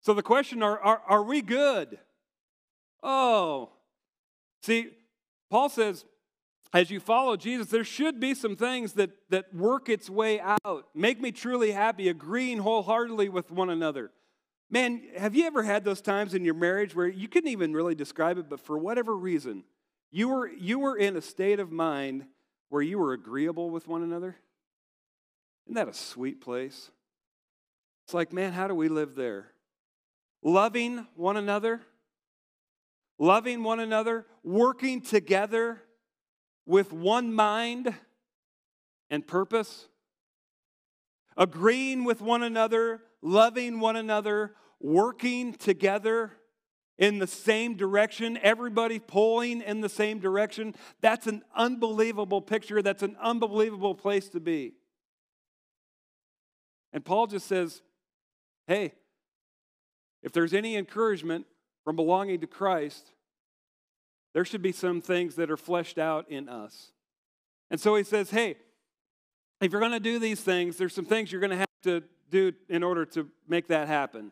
So 0.02 0.14
the 0.14 0.24
question 0.24 0.62
are, 0.62 0.80
are, 0.80 1.02
are 1.08 1.24
we 1.24 1.42
good? 1.42 1.98
Oh. 3.02 3.72
See, 4.62 4.90
Paul 5.50 5.70
says, 5.70 6.06
as 6.74 6.92
you 6.92 7.00
follow 7.00 7.38
Jesus, 7.38 7.68
there 7.68 7.84
should 7.84 8.20
be 8.20 8.34
some 8.34 8.56
things 8.56 8.94
that, 8.94 9.12
that 9.30 9.54
work 9.54 9.90
its 9.90 10.10
way 10.10 10.40
out. 10.40 10.88
Make 10.94 11.22
me 11.22 11.32
truly 11.32 11.72
happy, 11.72 12.10
agreeing 12.10 12.60
wholeheartedly 12.60 13.30
with 13.30 13.52
one 13.52 13.70
another. 13.70 14.12
Man, 14.70 15.02
have 15.16 15.34
you 15.34 15.46
ever 15.46 15.64
had 15.64 15.86
those 15.86 16.02
times 16.02 16.34
in 16.34 16.44
your 16.44 16.54
marriage 16.54 16.94
where 16.94 17.08
you 17.08 17.30
couldn't 17.30 17.52
even 17.52 17.74
really 17.74 17.96
describe 17.96 18.38
it, 18.38 18.50
but 18.50 18.60
for 18.60 18.78
whatever 18.78 19.16
reason, 19.16 19.64
you 20.12 20.28
were, 20.28 20.48
you 20.48 20.80
were 20.80 20.98
in 20.98 21.16
a 21.16 21.22
state 21.22 21.60
of 21.60 21.72
mind 21.72 22.26
where 22.70 22.82
you 22.82 23.00
were 23.00 23.14
agreeable 23.14 23.70
with 23.70 23.88
one 23.88 24.04
another? 24.04 24.36
Isn't 25.66 25.76
that 25.76 25.88
a 25.88 25.94
sweet 25.94 26.42
place? 26.42 26.92
It's 28.06 28.14
like, 28.14 28.34
man, 28.34 28.52
how 28.52 28.68
do 28.68 28.76
we 28.76 28.90
live 28.90 29.16
there? 29.16 29.52
Loving 30.44 31.08
one 31.16 31.38
another, 31.38 31.82
loving 33.18 33.64
one 33.64 33.80
another, 33.80 34.26
working 34.44 35.02
together 35.02 35.82
with 36.68 36.94
one 36.94 37.34
mind 37.34 37.96
and 39.10 39.26
purpose, 39.26 39.88
agreeing 41.36 42.04
with 42.04 42.22
one 42.22 42.44
another, 42.44 43.02
loving 43.22 43.80
one 43.80 43.96
another, 43.96 44.54
working 44.80 45.54
together 45.54 46.34
in 46.98 47.20
the 47.20 47.28
same 47.28 47.76
direction, 47.76 48.38
everybody 48.42 49.00
pulling 49.00 49.62
in 49.62 49.82
the 49.82 49.90
same 49.90 50.20
direction. 50.20 50.76
That's 51.00 51.26
an 51.26 51.44
unbelievable 51.56 52.42
picture. 52.42 52.82
That's 52.82 53.04
an 53.04 53.16
unbelievable 53.22 53.96
place 53.96 54.30
to 54.30 54.40
be. 54.40 54.74
And 56.92 57.06
Paul 57.06 57.28
just 57.28 57.48
says, 57.48 57.82
hey, 58.66 58.94
if 60.24 60.34
there's 60.34 60.54
any 60.54 60.76
encouragement 60.76 61.46
from 61.84 61.96
belonging 61.96 62.42
to 62.42 62.48
Christ, 62.48 63.12
there 64.38 64.46
should 64.46 64.62
be 64.62 64.72
some 64.72 65.02
things 65.02 65.34
that 65.34 65.50
are 65.50 65.58
fleshed 65.58 65.98
out 65.98 66.30
in 66.30 66.48
us. 66.48 66.92
And 67.72 67.82
so 67.82 67.96
he 67.96 68.04
says, 68.04 68.30
hey, 68.30 68.56
if 69.62 69.72
you're 69.72 69.82
going 69.82 69.94
to 69.94 70.00
do 70.00 70.20
these 70.20 70.40
things, 70.40 70.78
there's 70.78 70.94
some 70.94 71.06
things 71.06 71.32
you're 71.32 71.42
going 71.42 71.50
to 71.50 71.58
have 71.58 71.82
to 71.86 72.04
do 72.30 72.54
in 72.70 72.84
order 72.84 73.04
to 73.04 73.28
make 73.48 73.70
that 73.70 73.88
happen. 73.88 74.32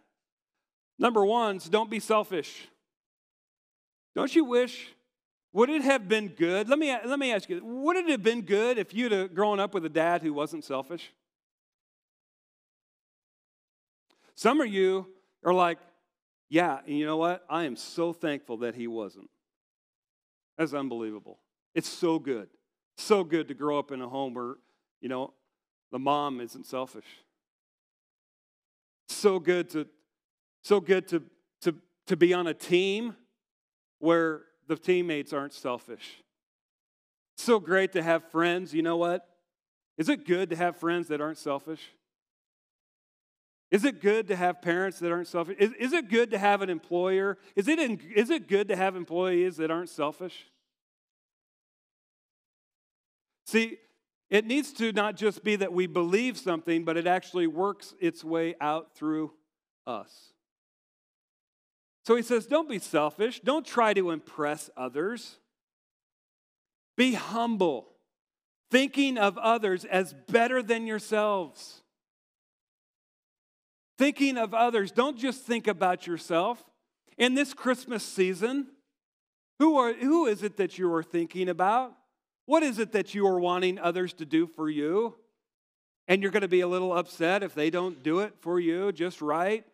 Number 1.00 1.26
one 1.26 1.56
is 1.56 1.64
don't 1.64 1.90
be 1.90 2.00
selfish. 2.00 2.68
Don't 4.14 4.36
you 4.36 4.46
wish, 4.46 4.90
would 5.54 5.72
it 5.72 5.82
have 5.82 6.08
been 6.08 6.28
good? 6.28 6.70
Let 6.70 6.78
me, 6.78 6.96
let 7.04 7.18
me 7.18 7.34
ask 7.34 7.50
you, 7.50 7.66
would 7.66 7.98
it 7.98 8.08
have 8.08 8.22
been 8.22 8.44
good 8.44 8.78
if 8.78 8.94
you'd 8.94 9.12
have 9.12 9.34
grown 9.34 9.60
up 9.60 9.74
with 9.74 9.86
a 9.86 9.90
dad 9.90 10.22
who 10.22 10.34
wasn't 10.34 10.66
selfish? 10.66 11.12
Some 14.36 14.62
of 14.62 14.68
you 14.68 15.08
are 15.44 15.52
like, 15.52 15.80
yeah, 16.48 16.82
and 16.86 16.96
you 16.96 17.08
know 17.08 17.18
what? 17.18 17.44
I 17.50 17.64
am 17.64 17.76
so 17.76 18.14
thankful 18.14 18.58
that 18.58 18.76
he 18.76 18.86
wasn't. 18.86 19.32
That's 20.58 20.74
unbelievable. 20.74 21.40
It's 21.74 21.90
so 21.90 22.20
good. 22.20 22.48
So 22.98 23.24
good 23.24 23.48
to 23.50 23.54
grow 23.54 23.78
up 23.78 23.92
in 23.92 24.02
a 24.02 24.08
home 24.08 24.34
where, 24.34 24.56
you 25.02 25.10
know, 25.10 25.34
the 25.92 26.00
mom 26.00 26.40
isn't 26.40 26.66
selfish. 26.66 27.06
So 29.08 29.40
good 29.40 29.70
to 29.72 29.88
so 30.64 30.80
good 30.80 31.08
to 31.10 31.24
to 31.62 31.76
to 32.08 32.18
be 32.18 32.34
on 32.34 32.48
a 32.48 32.54
team 32.54 33.16
where 34.00 34.44
the 34.68 34.76
teammates 34.76 35.34
aren't 35.34 35.54
selfish. 35.54 36.24
So 37.38 37.60
great 37.60 37.92
to 37.94 38.02
have 38.02 38.24
friends, 38.32 38.74
you 38.74 38.82
know 38.82 38.98
what? 38.98 39.28
Is 39.98 40.10
it 40.10 40.26
good 40.26 40.50
to 40.50 40.56
have 40.56 40.78
friends 40.78 41.10
that 41.10 41.22
aren't 41.22 41.38
selfish? 41.38 41.82
Is 43.75 43.84
it 43.84 44.00
good 44.00 44.29
to 44.29 44.38
have 44.38 44.62
parents 44.62 45.00
that 45.00 45.12
aren't 45.12 45.27
selfish? 45.27 45.58
Is, 45.60 45.74
is 45.77 45.91
it 45.91 46.10
good 46.10 46.32
to 46.32 46.38
have 46.38 46.62
an 46.62 46.70
employer? 46.70 47.38
Is 47.58 47.67
it, 47.67 47.77
in, 47.77 48.00
is 48.15 48.29
it 48.29 48.48
good 48.48 48.70
to 48.70 48.75
have 48.77 48.96
employees 48.96 49.58
that 49.58 49.70
aren't 49.70 49.89
selfish? 49.89 50.46
See, 53.48 53.79
it 54.29 54.46
needs 54.46 54.72
to 54.75 54.94
not 54.94 55.17
just 55.17 55.44
be 55.44 55.58
that 55.58 55.74
we 55.74 55.88
believe 55.88 56.38
something, 56.38 56.86
but 56.86 56.96
it 56.96 57.05
actually 57.05 57.48
works 57.48 57.94
its 58.00 58.24
way 58.24 58.55
out 58.62 58.96
through 58.96 59.34
us. 59.86 60.32
So 62.05 62.15
he 62.15 62.22
says, 62.22 62.46
don't 62.46 62.70
be 62.70 62.79
selfish. 62.79 63.41
Don't 63.41 63.65
try 63.65 63.94
to 63.94 64.12
impress 64.12 64.70
others. 64.77 65.36
Be 66.96 67.15
humble, 67.15 67.89
thinking 68.72 69.17
of 69.17 69.38
others 69.38 69.84
as 69.84 70.15
better 70.29 70.63
than 70.63 70.88
yourselves. 70.88 71.82
Thinking 73.98 74.38
of 74.38 74.54
others, 74.54 74.92
don't 74.92 75.18
just 75.18 75.44
think 75.44 75.68
about 75.68 76.06
yourself. 76.06 76.64
In 77.18 77.34
this 77.34 77.54
Christmas 77.54 78.04
season, 78.04 78.68
who, 79.60 79.78
are, 79.78 79.94
who 79.94 80.25
is 80.25 80.44
it 80.44 80.58
that 80.58 80.78
you 80.78 80.94
are 80.94 81.04
thinking 81.04 81.48
about? 81.48 81.94
What 82.46 82.62
is 82.62 82.78
it 82.78 82.92
that 82.92 83.14
you 83.14 83.25
are 83.28 83.40
wanting 83.40 83.80
others 83.80 84.14
to 84.16 84.25
do 84.25 84.48
for 84.48 84.70
you? 84.70 85.16
And 86.08 86.22
you're 86.22 86.32
going 86.32 86.42
to 86.42 86.48
be 86.48 86.62
a 86.62 86.68
little 86.68 86.94
upset 86.94 87.42
if 87.42 87.56
they 87.56 87.70
don't 87.70 88.04
do 88.04 88.20
it 88.20 88.34
for 88.42 88.60
you 88.60 88.92
just 88.92 89.22
right? 89.22 89.66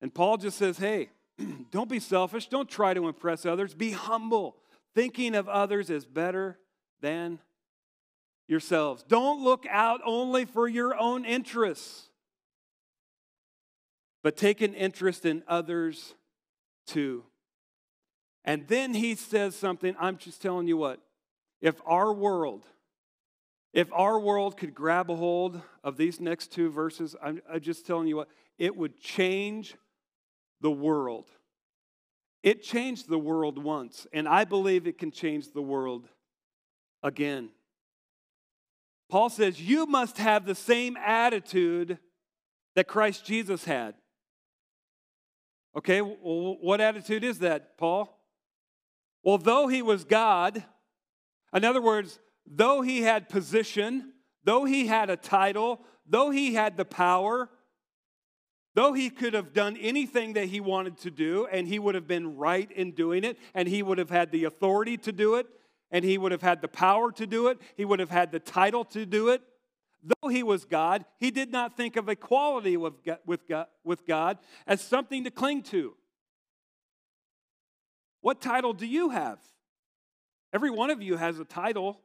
And 0.00 0.12
Paul 0.12 0.38
just 0.38 0.58
says, 0.58 0.78
hey, 0.78 1.10
don't 1.70 1.88
be 1.88 2.00
selfish. 2.00 2.48
Don't 2.48 2.68
try 2.68 2.94
to 2.94 3.06
impress 3.06 3.44
others. 3.44 3.74
Be 3.74 3.90
humble, 3.90 4.56
thinking 4.94 5.34
of 5.34 5.48
others 5.48 5.90
as 5.90 6.04
better 6.04 6.58
than 7.00 7.38
yourselves. 8.48 9.04
Don't 9.06 9.44
look 9.44 9.66
out 9.70 10.00
only 10.04 10.44
for 10.44 10.66
your 10.66 10.98
own 10.98 11.24
interests, 11.24 12.08
but 14.22 14.36
take 14.36 14.60
an 14.62 14.74
interest 14.74 15.24
in 15.24 15.42
others 15.46 16.14
too. 16.86 17.22
And 18.44 18.66
then 18.66 18.94
he 18.94 19.14
says 19.14 19.54
something, 19.54 19.94
I'm 20.00 20.16
just 20.16 20.40
telling 20.40 20.66
you 20.66 20.78
what, 20.78 21.00
if 21.60 21.80
our 21.84 22.12
world, 22.12 22.64
if 23.74 23.92
our 23.92 24.18
world 24.18 24.56
could 24.56 24.74
grab 24.74 25.10
a 25.10 25.16
hold 25.16 25.60
of 25.84 25.98
these 25.98 26.18
next 26.18 26.50
two 26.50 26.70
verses, 26.70 27.14
I'm, 27.22 27.42
I'm 27.52 27.60
just 27.60 27.86
telling 27.86 28.08
you 28.08 28.16
what, 28.16 28.28
it 28.58 28.74
would 28.74 28.98
change 28.98 29.76
the 30.62 30.70
world. 30.70 31.26
It 32.42 32.62
changed 32.62 33.08
the 33.08 33.18
world 33.18 33.62
once, 33.62 34.06
and 34.12 34.26
I 34.26 34.44
believe 34.44 34.86
it 34.86 34.96
can 34.96 35.10
change 35.10 35.52
the 35.52 35.62
world 35.62 36.08
again. 37.02 37.50
Paul 39.08 39.30
says, 39.30 39.60
You 39.60 39.86
must 39.86 40.18
have 40.18 40.44
the 40.44 40.54
same 40.54 40.96
attitude 40.96 41.98
that 42.74 42.86
Christ 42.86 43.24
Jesus 43.24 43.64
had. 43.64 43.94
Okay, 45.76 46.00
well, 46.00 46.56
what 46.60 46.80
attitude 46.80 47.24
is 47.24 47.38
that, 47.40 47.78
Paul? 47.78 48.14
Well, 49.22 49.38
though 49.38 49.68
he 49.68 49.82
was 49.82 50.04
God, 50.04 50.64
in 51.54 51.64
other 51.64 51.82
words, 51.82 52.18
though 52.46 52.82
he 52.82 53.02
had 53.02 53.28
position, 53.28 54.12
though 54.44 54.64
he 54.64 54.86
had 54.86 55.10
a 55.10 55.16
title, 55.16 55.80
though 56.06 56.30
he 56.30 56.54
had 56.54 56.76
the 56.76 56.84
power, 56.84 57.48
though 58.74 58.92
he 58.92 59.10
could 59.10 59.34
have 59.34 59.52
done 59.52 59.76
anything 59.76 60.34
that 60.34 60.46
he 60.46 60.60
wanted 60.60 60.98
to 60.98 61.10
do, 61.10 61.46
and 61.50 61.66
he 61.66 61.78
would 61.78 61.94
have 61.94 62.06
been 62.06 62.36
right 62.36 62.70
in 62.72 62.92
doing 62.92 63.24
it, 63.24 63.38
and 63.54 63.68
he 63.68 63.82
would 63.82 63.98
have 63.98 64.10
had 64.10 64.30
the 64.30 64.44
authority 64.44 64.96
to 64.96 65.12
do 65.12 65.34
it, 65.34 65.46
and 65.90 66.04
he 66.04 66.18
would 66.18 66.32
have 66.32 66.42
had 66.42 66.60
the 66.60 66.68
power 66.68 67.10
to 67.12 67.26
do 67.26 67.48
it, 67.48 67.58
he 67.76 67.84
would 67.84 68.00
have 68.00 68.10
had 68.10 68.32
the 68.32 68.40
title 68.40 68.84
to 68.86 69.06
do 69.06 69.28
it. 69.28 69.42
Though 70.02 70.28
he 70.28 70.42
was 70.42 70.64
God, 70.64 71.04
he 71.18 71.30
did 71.30 71.50
not 71.50 71.76
think 71.76 71.96
of 71.96 72.08
equality 72.08 72.76
with 72.76 73.04
God, 73.04 73.66
with 73.84 74.06
God, 74.06 74.38
as 74.66 74.80
something 74.80 75.24
to 75.24 75.30
cling 75.30 75.62
to. 75.64 75.94
What 78.20 78.40
title 78.40 78.72
do 78.72 78.86
you 78.86 79.10
have? 79.10 79.38
Every 80.52 80.70
one 80.70 80.90
of 80.90 81.02
you 81.02 81.16
has 81.16 81.38
a 81.38 81.44
title. 81.44 82.00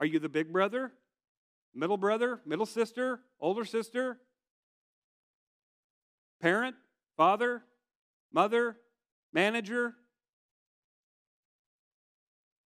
Are 0.00 0.06
you 0.06 0.18
the 0.18 0.28
big 0.28 0.52
brother, 0.52 0.92
middle 1.74 1.98
brother, 1.98 2.40
middle 2.46 2.66
sister, 2.66 3.20
older 3.38 3.64
sister, 3.64 4.18
parent, 6.40 6.74
father, 7.16 7.62
mother, 8.32 8.76
manager? 9.32 9.94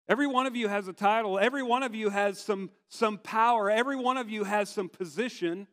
Every 0.08 0.26
one 0.26 0.46
of 0.46 0.54
you 0.54 0.68
has 0.68 0.86
a 0.86 0.92
title. 0.92 1.38
Every 1.38 1.62
one 1.62 1.82
of 1.82 1.94
you 1.94 2.10
has 2.10 2.38
some, 2.38 2.70
some 2.88 3.18
power. 3.18 3.70
Every 3.70 3.96
one 3.96 4.18
of 4.18 4.28
you 4.28 4.44
has 4.44 4.68
some 4.68 4.88
position. 4.88 5.66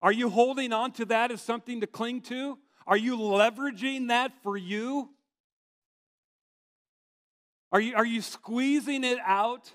Are 0.00 0.12
you 0.12 0.30
holding 0.30 0.72
on 0.72 0.92
to 0.92 1.04
that 1.06 1.30
as 1.30 1.42
something 1.42 1.80
to 1.82 1.86
cling 1.86 2.22
to? 2.22 2.58
Are 2.86 2.96
you 2.96 3.18
leveraging 3.18 4.08
that 4.08 4.32
for 4.42 4.56
you? 4.56 5.10
Are 7.70 7.80
you, 7.80 7.94
are 7.94 8.06
you 8.06 8.22
squeezing 8.22 9.04
it 9.04 9.18
out? 9.24 9.70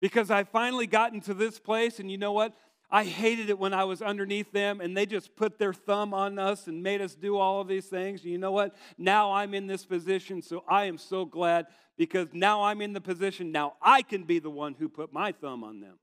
Because 0.00 0.30
I've 0.30 0.48
finally 0.48 0.86
gotten 0.86 1.20
to 1.22 1.34
this 1.34 1.60
place, 1.60 2.00
and 2.00 2.10
you 2.10 2.18
know 2.18 2.32
what? 2.32 2.54
I 2.90 3.04
hated 3.04 3.50
it 3.50 3.58
when 3.58 3.74
I 3.74 3.84
was 3.84 4.00
underneath 4.00 4.50
them 4.50 4.80
and 4.80 4.96
they 4.96 5.04
just 5.04 5.36
put 5.36 5.58
their 5.58 5.74
thumb 5.74 6.14
on 6.14 6.38
us 6.38 6.66
and 6.68 6.82
made 6.82 7.02
us 7.02 7.14
do 7.14 7.36
all 7.36 7.60
of 7.60 7.68
these 7.68 7.84
things. 7.84 8.24
You 8.24 8.38
know 8.38 8.52
what? 8.52 8.74
Now 8.96 9.32
I'm 9.32 9.52
in 9.52 9.66
this 9.66 9.84
position, 9.84 10.40
so 10.40 10.64
I 10.66 10.84
am 10.84 10.96
so 10.96 11.26
glad 11.26 11.66
because 11.98 12.28
now 12.32 12.62
I'm 12.62 12.80
in 12.80 12.94
the 12.94 13.00
position, 13.00 13.52
now 13.52 13.74
I 13.82 14.02
can 14.02 14.22
be 14.22 14.38
the 14.38 14.50
one 14.50 14.74
who 14.78 14.88
put 14.88 15.12
my 15.12 15.32
thumb 15.32 15.64
on 15.64 15.80
them. 15.80 15.98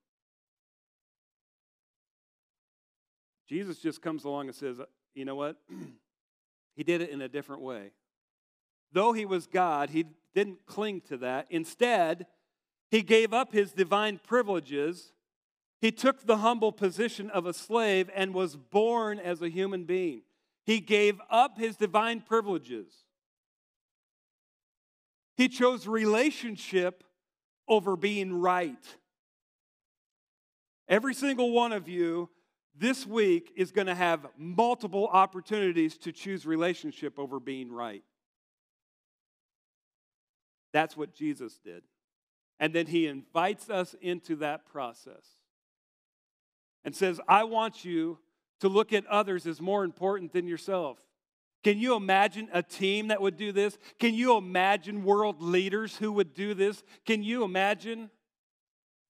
Jesus 3.48 3.80
just 3.80 4.02
comes 4.02 4.24
along 4.24 4.48
and 4.48 4.56
says, 4.56 4.80
You 5.16 5.26
know 5.26 5.36
what? 5.36 5.58
he 6.76 6.84
did 6.84 7.02
it 7.02 7.10
in 7.10 7.22
a 7.22 7.30
different 7.30 7.62
way. 7.62 7.92
Though 8.92 9.14
he 9.14 9.26
was 9.26 9.48
God, 9.48 9.90
he 9.90 10.06
didn't 10.36 10.66
cling 10.66 11.02
to 11.02 11.18
that. 11.18 11.48
Instead, 11.50 12.28
he 12.92 13.02
gave 13.02 13.34
up 13.34 13.54
his 13.54 13.72
divine 13.72 14.20
privileges 14.24 15.14
he 15.82 15.92
took 15.92 16.26
the 16.26 16.38
humble 16.38 16.72
position 16.72 17.30
of 17.30 17.46
a 17.46 17.54
slave 17.54 18.10
and 18.16 18.34
was 18.34 18.56
born 18.56 19.20
as 19.20 19.42
a 19.42 19.50
human 19.50 19.86
being. 19.86 20.22
He 20.66 20.80
gave 20.80 21.20
up 21.30 21.58
his 21.58 21.76
divine 21.76 22.22
privileges. 22.22 22.88
He 25.38 25.48
chose 25.48 25.86
relationship 25.86 27.04
over 27.68 27.96
being 27.96 28.34
right. 28.34 28.84
Every 30.88 31.14
single 31.14 31.52
one 31.52 31.72
of 31.72 31.88
you 31.90 32.30
this 32.78 33.06
week 33.06 33.52
is 33.56 33.72
going 33.72 33.88
to 33.88 33.96
have 33.96 34.28
multiple 34.38 35.08
opportunities 35.08 35.98
to 36.00 36.12
choose 36.12 36.46
relationship 36.46 37.20
over 37.20 37.40
being 37.40 37.72
right. 37.72 38.04
That's 40.74 40.96
what 40.98 41.14
Jesus 41.14 41.58
did. 41.64 41.84
And 42.60 42.74
then 42.74 42.88
he 42.88 43.08
invites 43.08 43.70
us 43.70 43.96
into 44.02 44.38
that 44.38 44.66
process 44.66 45.26
and 46.86 46.96
says, 46.96 47.20
I 47.28 47.44
want 47.44 47.84
you 47.84 48.20
to 48.62 48.70
look 48.70 48.94
at 48.94 49.06
others 49.08 49.46
as 49.46 49.60
more 49.60 49.84
important 49.84 50.32
than 50.32 50.48
yourself. 50.48 51.00
Can 51.64 51.80
you 51.80 51.96
imagine 51.96 52.48
a 52.54 52.62
team 52.62 53.08
that 53.08 53.22
would 53.22 53.38
do 53.38 53.52
this? 53.52 53.78
Can 54.00 54.14
you 54.14 54.38
imagine 54.38 55.04
world 55.04 55.42
leaders 55.42 55.98
who 55.98 56.12
would 56.14 56.36
do 56.36 56.54
this? 56.54 56.84
Can 57.06 57.24
you 57.24 57.44
imagine? 57.44 58.12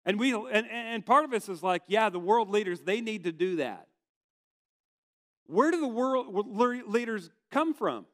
And 0.05 0.17
we 0.17 0.33
and, 0.33 0.65
and 0.71 1.05
part 1.05 1.25
of 1.25 1.33
us 1.33 1.49
is 1.49 1.61
like, 1.61 1.83
yeah, 1.87 2.09
the 2.09 2.19
world 2.19 2.49
leaders, 2.49 2.79
they 2.79 3.01
need 3.01 3.25
to 3.25 3.33
do 3.33 3.57
that. 3.57 3.87
Where 5.47 5.69
do 5.69 5.81
the 5.81 5.87
world 5.87 6.47
leaders 6.87 7.29
come 7.51 7.73
from? 7.73 8.05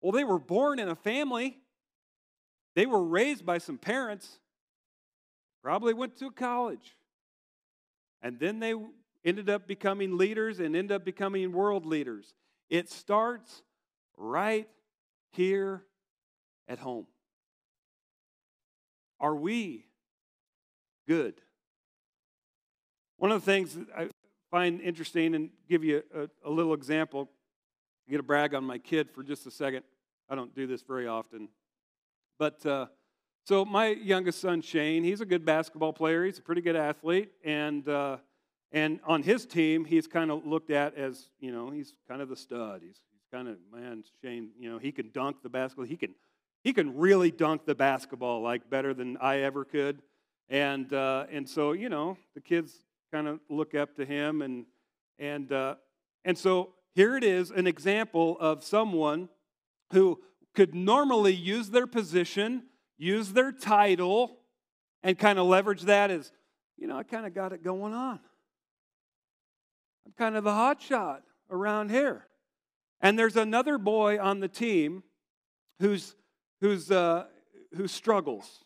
Well, 0.00 0.12
they 0.12 0.24
were 0.24 0.38
born 0.38 0.78
in 0.78 0.88
a 0.88 0.96
family. 0.96 1.58
They 2.74 2.86
were 2.86 3.04
raised 3.04 3.44
by 3.44 3.58
some 3.58 3.76
parents. 3.76 4.38
Probably 5.62 5.92
went 5.92 6.16
to 6.20 6.30
college. 6.30 6.96
And 8.22 8.38
then 8.38 8.60
they 8.60 8.74
ended 9.24 9.48
up 9.50 9.66
becoming 9.66 10.16
leaders 10.16 10.60
and 10.60 10.76
ended 10.76 10.92
up 10.92 11.04
becoming 11.04 11.52
world 11.52 11.86
leaders. 11.86 12.34
It 12.68 12.90
starts 12.90 13.62
right 14.16 14.68
here 15.32 15.84
at 16.68 16.78
home. 16.78 17.06
Are 19.18 19.34
we 19.34 19.86
good? 21.06 21.34
One 23.16 23.30
of 23.32 23.44
the 23.44 23.50
things 23.50 23.76
I 23.96 24.08
find 24.50 24.80
interesting 24.80 25.34
and 25.34 25.50
give 25.68 25.84
you 25.84 26.02
a, 26.14 26.28
a 26.44 26.50
little 26.50 26.74
example, 26.74 27.30
going 28.08 28.18
to 28.18 28.22
brag 28.22 28.54
on 28.54 28.64
my 28.64 28.78
kid 28.78 29.10
for 29.10 29.22
just 29.22 29.46
a 29.46 29.50
second. 29.50 29.84
I 30.28 30.34
don't 30.34 30.54
do 30.54 30.66
this 30.66 30.82
very 30.82 31.06
often. 31.06 31.48
But 32.38 32.64
uh, 32.64 32.86
so 33.44 33.64
my 33.64 33.88
youngest 33.88 34.40
son 34.40 34.60
Shane, 34.62 35.02
he's 35.02 35.20
a 35.20 35.26
good 35.26 35.44
basketball 35.44 35.92
player. 35.92 36.24
He's 36.24 36.38
a 36.38 36.42
pretty 36.42 36.60
good 36.60 36.76
athlete, 36.76 37.30
and 37.44 37.88
uh, 37.88 38.18
and 38.72 39.00
on 39.04 39.22
his 39.22 39.46
team, 39.46 39.84
he's 39.84 40.06
kind 40.06 40.30
of 40.30 40.46
looked 40.46 40.70
at 40.70 40.94
as 40.94 41.30
you 41.40 41.52
know 41.52 41.70
he's 41.70 41.94
kind 42.08 42.22
of 42.22 42.28
the 42.28 42.36
stud. 42.36 42.82
He's, 42.82 43.00
he's 43.10 43.24
kind 43.32 43.48
of 43.48 43.56
man 43.72 44.04
Shane. 44.22 44.50
You 44.58 44.70
know 44.70 44.78
he 44.78 44.92
can 44.92 45.10
dunk 45.12 45.42
the 45.42 45.48
basketball. 45.48 45.86
He 45.86 45.96
can 45.96 46.14
he 46.62 46.72
can 46.72 46.96
really 46.96 47.30
dunk 47.30 47.64
the 47.64 47.74
basketball 47.74 48.42
like 48.42 48.68
better 48.68 48.94
than 48.94 49.16
I 49.16 49.38
ever 49.38 49.64
could. 49.64 50.02
And 50.48 50.92
uh, 50.92 51.26
and 51.30 51.48
so 51.48 51.72
you 51.72 51.88
know 51.88 52.18
the 52.34 52.40
kids 52.40 52.74
kind 53.12 53.26
of 53.26 53.40
look 53.48 53.74
up 53.74 53.96
to 53.96 54.04
him 54.04 54.42
and 54.42 54.66
and 55.18 55.50
uh, 55.52 55.76
and 56.24 56.36
so 56.36 56.74
here 56.94 57.16
it 57.16 57.24
is 57.24 57.50
an 57.50 57.66
example 57.66 58.36
of 58.40 58.62
someone 58.62 59.28
who 59.92 60.20
could 60.54 60.74
normally 60.74 61.34
use 61.34 61.70
their 61.70 61.86
position 61.86 62.64
use 63.00 63.32
their 63.32 63.50
title 63.50 64.38
and 65.02 65.18
kind 65.18 65.38
of 65.38 65.46
leverage 65.46 65.82
that 65.82 66.10
as, 66.10 66.30
you 66.76 66.86
know, 66.86 66.98
I 66.98 67.02
kind 67.02 67.26
of 67.26 67.34
got 67.34 67.52
it 67.52 67.64
going 67.64 67.94
on. 67.94 68.20
I'm 70.06 70.12
kind 70.18 70.36
of 70.36 70.44
the 70.44 70.52
hot 70.52 70.80
shot 70.82 71.22
around 71.50 71.90
here. 71.90 72.26
And 73.00 73.18
there's 73.18 73.36
another 73.36 73.78
boy 73.78 74.20
on 74.20 74.40
the 74.40 74.48
team 74.48 75.02
who's, 75.78 76.14
who's, 76.60 76.90
uh, 76.90 77.24
who 77.74 77.88
struggles. 77.88 78.64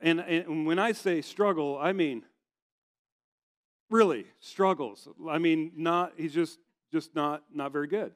And, 0.00 0.20
and 0.20 0.66
when 0.66 0.78
I 0.78 0.92
say 0.92 1.20
struggle, 1.20 1.78
I 1.80 1.92
mean 1.92 2.24
really 3.90 4.24
struggles. 4.38 5.08
I 5.28 5.38
mean, 5.38 5.72
not 5.76 6.12
he's 6.16 6.32
just 6.32 6.58
just 6.92 7.14
not 7.14 7.42
not 7.52 7.72
very 7.72 7.88
good. 7.88 8.12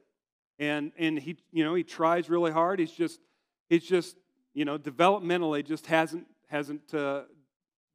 And 0.58 0.92
and 0.96 1.18
he 1.18 1.36
you 1.52 1.64
know 1.64 1.74
he 1.74 1.82
tries 1.82 2.30
really 2.30 2.52
hard. 2.52 2.78
He's 2.78 2.92
just 2.92 3.20
he's 3.68 3.84
just 3.84 4.16
you 4.54 4.64
know, 4.64 4.78
developmentally 4.78 5.66
just 5.66 5.86
hasn't, 5.86 6.26
hasn't 6.48 6.94
uh, 6.94 7.22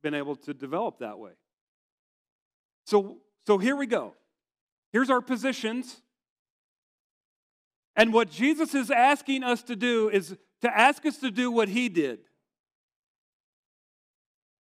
been 0.03 0.13
able 0.13 0.35
to 0.35 0.53
develop 0.53 0.99
that 0.99 1.17
way. 1.17 1.31
So, 2.85 3.17
so 3.47 3.57
here 3.57 3.75
we 3.75 3.87
go. 3.87 4.13
Here's 4.91 5.09
our 5.09 5.21
positions. 5.21 6.01
And 7.95 8.13
what 8.13 8.29
Jesus 8.29 8.75
is 8.75 8.91
asking 8.91 9.43
us 9.43 9.63
to 9.63 9.75
do 9.75 10.09
is 10.09 10.37
to 10.61 10.77
ask 10.77 11.05
us 11.05 11.17
to 11.17 11.31
do 11.31 11.51
what 11.51 11.69
he 11.69 11.89
did. 11.89 12.19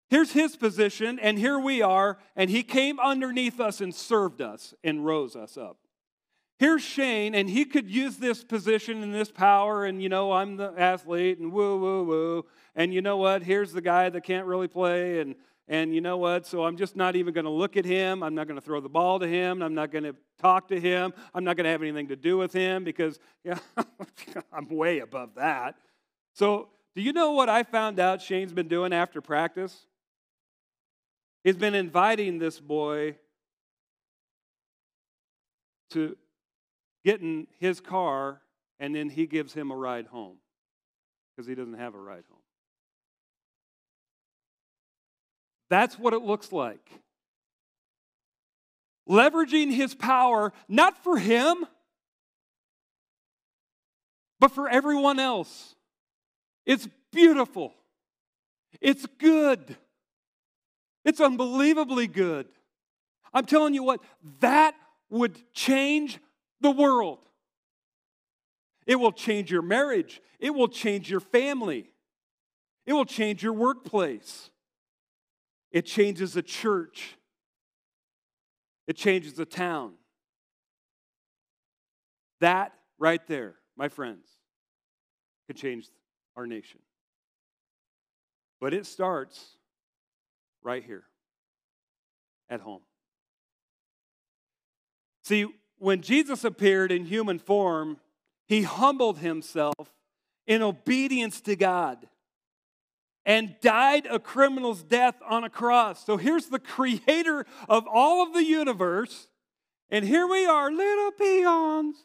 Here's 0.10 0.32
his 0.32 0.56
position, 0.56 1.18
and 1.20 1.40
here 1.40 1.58
we 1.58 1.82
are, 1.82 2.20
and 2.36 2.50
he 2.50 2.62
came 2.62 3.00
underneath 3.00 3.60
us 3.60 3.82
and 3.82 3.94
served 3.94 4.42
us 4.42 4.76
and 4.84 5.04
rose 5.04 5.36
us 5.36 5.58
up. 5.58 5.78
Here's 6.60 6.84
Shane, 6.84 7.36
and 7.36 7.50
he 7.50 7.66
could 7.66 7.90
use 7.90 8.18
this 8.18 8.44
position 8.44 9.04
and 9.04 9.14
this 9.14 9.32
power, 9.32 9.86
and 9.86 10.02
you 10.02 10.10
know, 10.10 10.32
I'm 10.32 10.58
the 10.58 10.74
athlete, 10.78 11.40
and 11.40 11.52
woo, 11.52 11.80
woo, 11.80 12.04
woo. 12.04 12.46
And 12.76 12.94
you 12.94 13.02
know 13.02 13.18
what? 13.18 13.44
Here's 13.44 13.74
the 13.74 13.82
guy 13.82 14.10
that 14.10 14.22
can't 14.24 14.46
really 14.46 14.68
play, 14.68 15.20
and 15.20 15.36
and 15.68 15.96
you 15.96 16.02
know 16.02 16.18
what? 16.18 16.46
So 16.46 16.66
I'm 16.66 16.76
just 16.76 16.96
not 16.96 17.16
even 17.16 17.34
going 17.34 17.46
to 17.46 17.52
look 17.52 17.78
at 17.78 17.86
him. 17.86 18.22
I'm 18.22 18.36
not 18.36 18.48
going 18.48 18.60
to 18.60 18.66
throw 18.66 18.82
the 18.82 18.90
ball 18.90 19.20
to 19.20 19.28
him. 19.28 19.62
I'm 19.62 19.74
not 19.74 19.92
going 19.92 20.04
to 20.04 20.16
talk 20.40 20.68
to 20.68 20.80
him. 20.80 21.14
I'm 21.34 21.46
not 21.46 21.56
going 21.56 21.64
to 21.64 21.70
have 21.70 21.82
anything 21.82 22.10
to 22.10 22.18
do 22.18 22.38
with 22.38 22.52
him 22.52 22.84
because 22.84 23.18
yeah, 23.44 23.60
I'm 24.52 24.68
way 24.70 25.00
above 25.00 25.36
that. 25.36 25.76
So, 26.34 26.70
do 26.96 27.02
you 27.02 27.14
know 27.14 27.32
what 27.32 27.50
I 27.50 27.64
found 27.64 28.00
out 28.00 28.22
Shane's 28.22 28.54
been 28.54 28.68
doing 28.68 28.94
after 28.94 29.22
practice? 29.22 29.86
He's 31.44 31.58
been 31.58 31.76
inviting 31.76 32.40
this 32.40 32.60
boy 32.60 33.16
to 35.92 36.16
get 37.04 37.22
in 37.22 37.48
his 37.60 37.80
car, 37.80 38.42
and 38.80 38.96
then 38.96 39.10
he 39.10 39.26
gives 39.26 39.54
him 39.54 39.72
a 39.72 39.76
ride 39.76 40.08
home 40.08 40.38
because 41.36 41.48
he 41.48 41.56
doesn't 41.56 41.76
have 41.76 41.96
a 41.96 42.00
ride 42.00 42.24
home. 42.30 42.40
That's 45.70 45.98
what 45.98 46.14
it 46.14 46.22
looks 46.22 46.52
like. 46.52 46.88
Leveraging 49.10 49.74
his 49.74 49.96
power, 49.96 50.54
not 50.68 51.04
for 51.04 51.18
him, 51.18 51.66
but 54.40 54.52
for 54.52 54.70
everyone 54.70 55.20
else. 55.20 55.76
It's 56.66 56.88
beautiful. 57.12 57.74
It's 58.82 59.06
good. 59.18 59.78
It's 61.04 61.20
unbelievably 61.20 62.08
good. 62.08 62.48
I'm 63.34 63.46
telling 63.46 63.74
you 63.74 63.84
what, 63.84 64.02
that 64.40 64.76
would 65.10 65.38
change 65.54 66.20
the 66.64 66.72
world. 66.72 67.20
It 68.88 68.96
will 68.96 69.12
change 69.12 69.52
your 69.52 69.62
marriage. 69.62 70.22
It 70.40 70.50
will 70.50 70.68
change 70.68 71.10
your 71.10 71.20
family. 71.20 71.94
It 72.86 72.94
will 72.94 73.06
change 73.06 73.44
your 73.44 73.54
workplace. 73.54 74.50
It 75.72 75.86
changes 75.86 76.36
a 76.36 76.42
church, 76.42 77.18
it 78.88 78.96
changes 78.96 79.40
a 79.40 79.46
town. 79.46 79.94
That 82.42 82.74
right 83.00 83.26
there, 83.28 83.56
my 83.78 83.88
friends, 83.88 84.28
could 85.48 85.56
change 85.56 85.88
our 86.36 86.46
nation. 86.46 86.80
But 88.60 88.74
it 88.74 88.86
starts 88.86 89.58
right 90.62 90.84
here 90.84 91.06
at 92.50 92.60
home. 92.60 92.82
See, 95.24 95.48
when 95.84 96.02
Jesus 96.02 96.46
appeared 96.46 96.94
in 96.94 97.04
human 97.04 97.38
form, 97.38 97.98
he 98.48 98.62
humbled 98.62 99.18
himself 99.18 99.92
in 100.48 100.62
obedience 100.62 101.42
to 101.42 101.58
God 101.58 102.08
and 103.26 103.56
died 103.62 104.08
a 104.10 104.18
criminal's 104.18 104.82
death 104.82 105.16
on 105.28 105.44
a 105.44 105.50
cross. 105.50 106.06
So 106.06 106.16
here's 106.16 106.46
the 106.46 106.60
creator 106.60 107.46
of 107.68 107.86
all 107.86 108.24
of 108.24 108.34
the 108.34 108.46
universe, 108.46 109.28
and 109.90 110.06
here 110.06 110.26
we 110.26 110.46
are, 110.46 110.72
little 110.72 111.12
peons. 111.12 111.98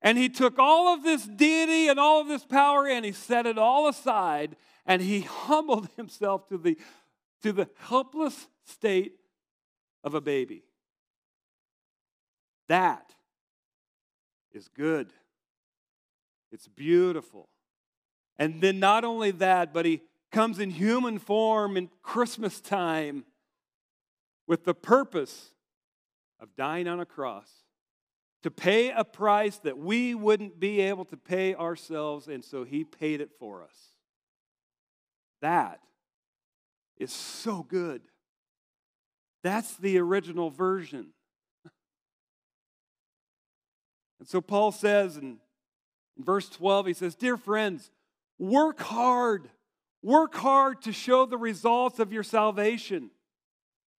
And 0.00 0.16
he 0.16 0.30
took 0.30 0.58
all 0.58 0.94
of 0.94 1.02
this 1.02 1.24
deity 1.24 1.88
and 1.88 2.00
all 2.00 2.22
of 2.22 2.28
this 2.28 2.46
power 2.46 2.88
and 2.88 3.04
he 3.04 3.12
set 3.12 3.46
it 3.46 3.58
all 3.58 3.88
aside 3.88 4.56
and 4.86 5.02
he 5.02 5.20
humbled 5.20 5.90
himself 5.96 6.48
to 6.48 6.56
the, 6.56 6.78
to 7.42 7.52
the 7.52 7.68
helpless 7.76 8.48
state 8.64 9.18
of 10.04 10.14
a 10.14 10.20
baby. 10.20 10.64
That 12.68 13.12
is 14.52 14.68
good. 14.68 15.12
It's 16.50 16.68
beautiful. 16.68 17.48
And 18.38 18.60
then 18.60 18.78
not 18.78 19.04
only 19.04 19.30
that, 19.32 19.72
but 19.72 19.84
he 19.84 20.02
comes 20.30 20.58
in 20.58 20.70
human 20.70 21.18
form 21.18 21.76
in 21.76 21.90
Christmas 22.02 22.60
time 22.60 23.24
with 24.46 24.64
the 24.64 24.74
purpose 24.74 25.50
of 26.40 26.54
dying 26.56 26.88
on 26.88 27.00
a 27.00 27.06
cross 27.06 27.48
to 28.42 28.50
pay 28.50 28.90
a 28.90 29.04
price 29.04 29.58
that 29.58 29.78
we 29.78 30.14
wouldn't 30.14 30.58
be 30.58 30.80
able 30.80 31.04
to 31.04 31.16
pay 31.16 31.54
ourselves, 31.54 32.26
and 32.26 32.44
so 32.44 32.64
he 32.64 32.82
paid 32.84 33.20
it 33.20 33.30
for 33.38 33.62
us. 33.62 33.76
That 35.40 35.80
is 36.98 37.12
so 37.12 37.62
good. 37.62 38.02
That's 39.42 39.76
the 39.76 39.98
original 39.98 40.50
version. 40.50 41.08
And 44.20 44.28
so 44.28 44.40
Paul 44.40 44.70
says 44.70 45.16
in, 45.16 45.38
in 46.16 46.24
verse 46.24 46.48
12, 46.48 46.86
he 46.86 46.92
says, 46.92 47.16
Dear 47.16 47.36
friends, 47.36 47.90
Work 48.42 48.80
hard. 48.80 49.48
Work 50.02 50.34
hard 50.34 50.82
to 50.82 50.92
show 50.92 51.26
the 51.26 51.38
results 51.38 52.00
of 52.00 52.12
your 52.12 52.24
salvation. 52.24 53.12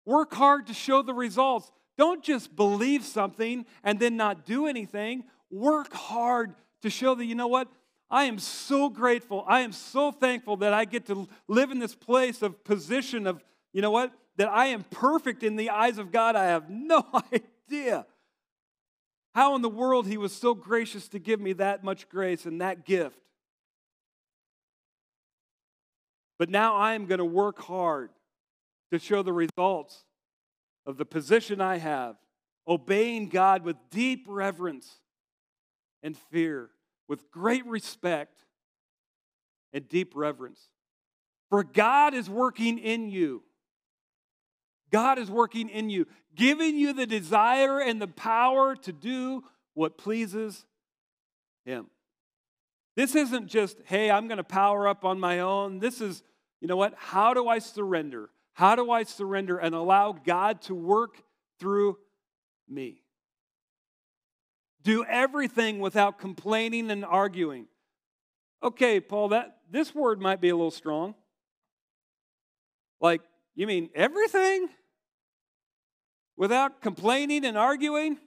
Work 0.04 0.34
hard 0.34 0.66
to 0.66 0.74
show 0.74 1.02
the 1.02 1.14
results. 1.14 1.70
Don't 1.96 2.24
just 2.24 2.56
believe 2.56 3.04
something 3.04 3.64
and 3.84 4.00
then 4.00 4.16
not 4.16 4.44
do 4.44 4.66
anything. 4.66 5.22
Work 5.48 5.92
hard 5.92 6.56
to 6.80 6.90
show 6.90 7.14
that, 7.14 7.24
you 7.24 7.36
know 7.36 7.46
what? 7.46 7.68
I 8.10 8.24
am 8.24 8.40
so 8.40 8.88
grateful. 8.88 9.44
I 9.46 9.60
am 9.60 9.70
so 9.70 10.10
thankful 10.10 10.56
that 10.56 10.74
I 10.74 10.86
get 10.86 11.06
to 11.06 11.28
live 11.46 11.70
in 11.70 11.78
this 11.78 11.94
place 11.94 12.42
of 12.42 12.64
position 12.64 13.28
of, 13.28 13.44
you 13.72 13.80
know 13.80 13.92
what? 13.92 14.12
That 14.36 14.48
I 14.48 14.66
am 14.66 14.84
perfect 14.84 15.42
in 15.42 15.56
the 15.56 15.70
eyes 15.70 15.98
of 15.98 16.10
God. 16.10 16.36
I 16.36 16.44
have 16.44 16.70
no 16.70 17.04
idea 17.70 18.06
how 19.34 19.56
in 19.56 19.62
the 19.62 19.68
world 19.68 20.06
He 20.06 20.16
was 20.16 20.32
so 20.32 20.54
gracious 20.54 21.08
to 21.08 21.18
give 21.18 21.40
me 21.40 21.54
that 21.54 21.84
much 21.84 22.08
grace 22.08 22.46
and 22.46 22.60
that 22.60 22.84
gift. 22.84 23.18
But 26.38 26.50
now 26.50 26.76
I 26.76 26.94
am 26.94 27.06
going 27.06 27.18
to 27.18 27.24
work 27.24 27.60
hard 27.60 28.10
to 28.90 28.98
show 28.98 29.22
the 29.22 29.32
results 29.32 30.04
of 30.86 30.96
the 30.96 31.04
position 31.04 31.60
I 31.60 31.78
have, 31.78 32.16
obeying 32.66 33.28
God 33.28 33.64
with 33.64 33.76
deep 33.90 34.26
reverence 34.28 34.90
and 36.02 36.16
fear, 36.16 36.70
with 37.08 37.30
great 37.30 37.64
respect 37.66 38.44
and 39.72 39.88
deep 39.88 40.12
reverence. 40.14 40.68
For 41.48 41.62
God 41.62 42.14
is 42.14 42.28
working 42.28 42.78
in 42.78 43.08
you. 43.08 43.42
God 44.92 45.18
is 45.18 45.30
working 45.30 45.68
in 45.68 45.90
you, 45.90 46.06
giving 46.36 46.76
you 46.76 46.92
the 46.92 47.06
desire 47.06 47.80
and 47.80 48.00
the 48.00 48.08
power 48.08 48.76
to 48.76 48.92
do 48.92 49.42
what 49.74 49.98
pleases 49.98 50.64
Him. 51.64 51.86
This 52.94 53.14
isn't 53.14 53.46
just, 53.46 53.78
hey, 53.86 54.10
I'm 54.10 54.28
going 54.28 54.36
to 54.36 54.44
power 54.44 54.86
up 54.86 55.04
on 55.04 55.18
my 55.18 55.40
own. 55.40 55.78
This 55.78 56.00
is 56.00 56.22
you 56.62 56.68
know 56.68 56.76
what? 56.76 56.94
How 56.96 57.34
do 57.34 57.48
I 57.48 57.58
surrender? 57.58 58.30
How 58.54 58.76
do 58.76 58.92
I 58.92 59.02
surrender 59.02 59.58
and 59.58 59.74
allow 59.74 60.12
God 60.12 60.62
to 60.62 60.76
work 60.76 61.20
through 61.58 61.98
me? 62.68 63.02
Do 64.84 65.04
everything 65.04 65.80
without 65.80 66.20
complaining 66.20 66.88
and 66.92 67.04
arguing. 67.04 67.66
Okay, 68.62 69.00
Paul, 69.00 69.30
that 69.30 69.56
this 69.68 69.92
word 69.92 70.20
might 70.20 70.40
be 70.40 70.50
a 70.50 70.54
little 70.54 70.70
strong. 70.70 71.16
Like, 73.00 73.22
you 73.56 73.66
mean 73.66 73.90
everything? 73.92 74.68
Without 76.42 76.80
complaining 76.80 77.44
and 77.44 77.56
arguing? 77.56 78.18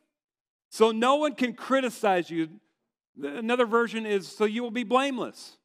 So 0.70 0.92
no 0.92 1.18
one 1.18 1.36
can 1.36 1.52
criticize 1.52 2.30
you. 2.30 2.48
Another 3.22 3.66
version 3.66 4.06
is 4.06 4.26
so 4.26 4.46
you 4.46 4.64
will 4.64 4.72
be 4.72 4.86
blameless. 4.86 5.58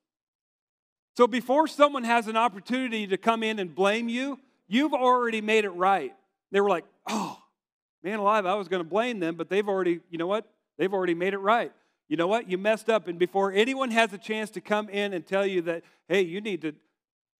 So 1.16 1.28
before 1.28 1.68
someone 1.68 2.02
has 2.02 2.26
an 2.26 2.36
opportunity 2.36 3.06
to 3.06 3.16
come 3.16 3.44
in 3.44 3.60
and 3.60 3.72
blame 3.72 4.08
you, 4.08 4.36
you've 4.66 4.94
already 4.94 5.40
made 5.40 5.64
it 5.64 5.68
right. 5.68 6.12
They 6.50 6.60
were 6.60 6.68
like, 6.68 6.84
oh, 7.08 7.38
man 8.02 8.18
alive, 8.18 8.46
I 8.46 8.54
was 8.54 8.66
going 8.66 8.82
to 8.82 8.88
blame 8.88 9.20
them, 9.20 9.36
but 9.36 9.48
they've 9.48 9.68
already, 9.68 10.00
you 10.10 10.18
know 10.18 10.26
what? 10.26 10.44
They've 10.76 10.92
already 10.92 11.14
made 11.14 11.34
it 11.34 11.38
right. 11.38 11.70
You 12.08 12.16
know 12.16 12.26
what? 12.26 12.50
You 12.50 12.58
messed 12.58 12.90
up. 12.90 13.06
And 13.06 13.16
before 13.16 13.52
anyone 13.52 13.92
has 13.92 14.12
a 14.12 14.18
chance 14.18 14.50
to 14.50 14.60
come 14.60 14.88
in 14.88 15.12
and 15.12 15.24
tell 15.24 15.46
you 15.46 15.62
that, 15.62 15.84
hey, 16.08 16.22
you 16.22 16.40
need 16.40 16.62
to, 16.62 16.72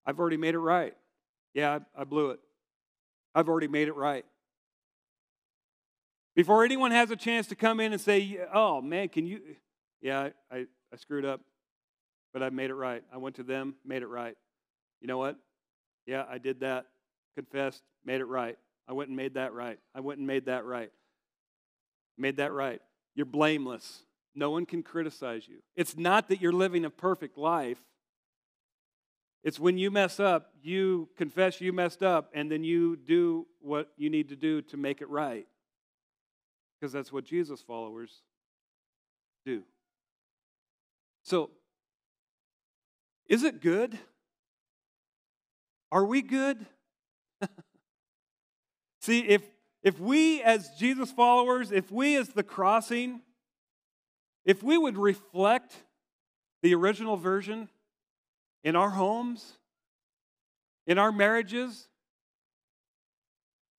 I've 0.05 0.19
already 0.19 0.37
made 0.37 0.53
it 0.53 0.59
right. 0.59 0.95
Yeah, 1.53 1.79
I, 1.97 2.01
I 2.03 2.03
blew 2.05 2.29
it. 2.29 2.39
I've 3.35 3.49
already 3.49 3.67
made 3.67 3.89
it 3.89 3.95
right. 3.97 4.23
Before 6.35 6.63
anyone 6.63 6.91
has 6.91 7.11
a 7.11 7.15
chance 7.15 7.47
to 7.47 7.55
come 7.55 7.79
in 7.79 7.91
and 7.91 8.01
say, 8.01 8.39
oh, 8.53 8.81
man, 8.81 9.09
can 9.09 9.25
you, 9.27 9.41
yeah, 10.01 10.29
I, 10.51 10.65
I 10.91 10.95
screwed 10.95 11.25
up 11.25 11.41
but 12.33 12.43
I 12.43 12.49
made 12.49 12.69
it 12.69 12.75
right. 12.75 13.03
I 13.13 13.17
went 13.17 13.35
to 13.37 13.43
them, 13.43 13.75
made 13.85 14.03
it 14.03 14.07
right. 14.07 14.35
You 15.01 15.07
know 15.07 15.17
what? 15.17 15.37
Yeah, 16.05 16.23
I 16.29 16.37
did 16.37 16.61
that. 16.61 16.85
Confessed, 17.35 17.83
made 18.05 18.21
it 18.21 18.25
right. 18.25 18.57
I 18.87 18.93
went 18.93 19.09
and 19.09 19.17
made 19.17 19.35
that 19.35 19.53
right. 19.53 19.79
I 19.95 19.99
went 19.99 20.19
and 20.19 20.27
made 20.27 20.45
that 20.45 20.65
right. 20.65 20.91
Made 22.17 22.37
that 22.37 22.51
right. 22.51 22.81
You're 23.15 23.25
blameless. 23.25 24.03
No 24.35 24.51
one 24.51 24.65
can 24.65 24.83
criticize 24.83 25.47
you. 25.47 25.57
It's 25.75 25.97
not 25.97 26.29
that 26.29 26.41
you're 26.41 26.53
living 26.53 26.85
a 26.85 26.89
perfect 26.89 27.37
life. 27.37 27.79
It's 29.43 29.59
when 29.59 29.77
you 29.77 29.91
mess 29.91 30.19
up, 30.19 30.51
you 30.61 31.09
confess 31.17 31.59
you 31.59 31.73
messed 31.73 32.03
up, 32.03 32.29
and 32.33 32.51
then 32.51 32.63
you 32.63 32.95
do 32.95 33.47
what 33.59 33.89
you 33.97 34.09
need 34.09 34.29
to 34.29 34.35
do 34.35 34.61
to 34.63 34.77
make 34.77 35.01
it 35.01 35.09
right. 35.09 35.47
Because 36.81 36.91
that's 36.91 37.13
what 37.13 37.25
Jesus 37.25 37.61
followers 37.61 38.23
do. 39.45 39.61
So, 41.21 41.51
is 43.29 43.43
it 43.43 43.61
good? 43.61 43.95
Are 45.91 46.03
we 46.03 46.23
good? 46.23 46.65
See, 49.01 49.19
if 49.19 49.43
if 49.83 49.99
we 49.99 50.41
as 50.41 50.69
Jesus 50.79 51.11
followers, 51.11 51.71
if 51.71 51.91
we 51.91 52.15
as 52.15 52.29
the 52.29 52.43
crossing, 52.43 53.21
if 54.43 54.63
we 54.63 54.75
would 54.75 54.97
reflect 54.97 55.75
the 56.63 56.73
original 56.73 57.15
version 57.15 57.69
in 58.63 58.75
our 58.75 58.89
homes, 58.89 59.57
in 60.87 60.97
our 60.97 61.11
marriages, 61.11 61.87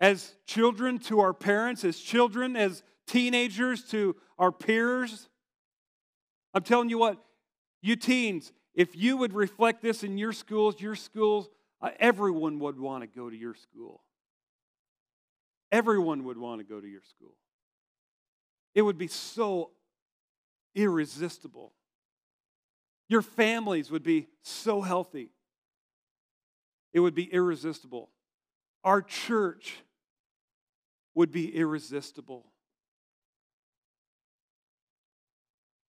as 0.01 0.35
children 0.47 0.99
to 0.99 1.21
our 1.21 1.33
parents, 1.33 1.85
as 1.85 1.99
children, 1.99 2.57
as 2.57 2.83
teenagers 3.13 3.85
to 3.91 4.17
our 4.39 4.51
peers, 4.51 5.29
I'm 6.55 6.63
telling 6.63 6.89
you 6.89 6.99
what, 6.99 7.19
you 7.83 7.97
teens, 7.97 8.53
if 8.75 8.97
you 8.97 9.19
would 9.19 9.35
reflect 9.35 9.83
this 9.83 10.03
in 10.03 10.17
your 10.17 10.33
schools, 10.33 10.81
your 10.81 10.95
schools, 10.95 11.49
uh, 11.83 11.91
everyone 12.01 12.59
would 12.61 12.79
want 12.79 13.03
to 13.03 13.07
go 13.07 13.29
to 13.29 13.37
your 13.37 13.55
school. 13.55 14.03
Everyone 15.71 16.25
would 16.25 16.39
want 16.39 16.61
to 16.61 16.65
go 16.65 16.81
to 16.81 16.87
your 16.87 17.03
school. 17.03 17.35
It 18.75 18.83
would 18.83 18.99
be 18.99 19.09
so 19.09 19.71
irresistible. 20.75 21.73
Your 23.09 23.23
families 23.23 23.91
would 23.91 24.03
be 24.03 24.29
so 24.43 24.81
healthy. 24.81 25.31
It 26.95 27.01
would 27.01 27.15
be 27.15 27.25
irresistible. 27.25 28.11
Our 28.85 29.03
church 29.03 29.77
would 31.15 31.31
be 31.31 31.55
irresistible. 31.55 32.52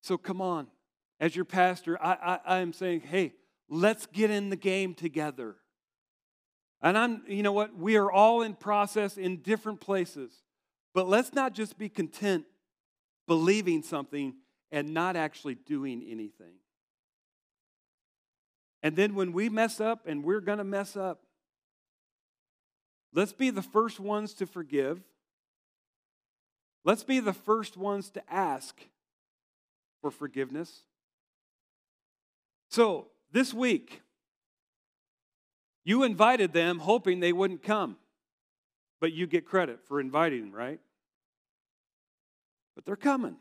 So 0.03 0.17
come 0.17 0.41
on. 0.41 0.67
As 1.21 1.33
your 1.33 1.45
pastor, 1.45 1.97
I, 2.03 2.11
I, 2.13 2.39
I 2.45 2.59
am 2.59 2.73
saying, 2.73 3.01
hey, 3.01 3.33
let's 3.69 4.05
get 4.05 4.29
in 4.29 4.49
the 4.49 4.57
game 4.57 4.93
together. 4.93 5.55
And 6.81 6.97
I'm, 6.97 7.23
you 7.25 7.41
know 7.41 7.53
what? 7.53 7.77
We 7.77 7.95
are 7.95 8.11
all 8.11 8.41
in 8.41 8.53
process 8.53 9.17
in 9.17 9.37
different 9.37 9.79
places. 9.79 10.33
But 10.93 11.07
let's 11.07 11.33
not 11.33 11.53
just 11.53 11.77
be 11.77 11.87
content 11.87 12.43
believing 13.27 13.81
something 13.81 14.35
and 14.73 14.93
not 14.93 15.15
actually 15.15 15.55
doing 15.55 16.03
anything. 16.05 16.55
And 18.81 18.97
then 18.97 19.15
when 19.15 19.31
we 19.31 19.47
mess 19.47 19.79
up, 19.79 20.01
and 20.05 20.25
we're 20.25 20.41
going 20.41 20.57
to 20.57 20.65
mess 20.65 20.97
up, 20.97 21.21
let's 23.13 23.31
be 23.31 23.49
the 23.51 23.61
first 23.61 24.01
ones 24.01 24.33
to 24.33 24.45
forgive. 24.45 25.01
Let's 26.83 27.05
be 27.05 27.21
the 27.21 27.31
first 27.31 27.77
ones 27.77 28.09
to 28.09 28.21
ask 28.29 28.75
for 30.03 30.11
forgiveness. 30.11 30.81
So, 32.69 33.07
this 33.31 33.53
week, 33.53 34.01
you 35.85 36.03
invited 36.03 36.51
them 36.51 36.79
hoping 36.79 37.21
they 37.21 37.31
wouldn't 37.31 37.63
come, 37.63 37.95
but 38.99 39.13
you 39.13 39.27
get 39.27 39.45
credit 39.45 39.79
for 39.87 40.01
inviting 40.01 40.41
them, 40.41 40.51
right? 40.51 40.81
But 42.75 42.85
they're 42.85 42.97
coming. 42.97 43.37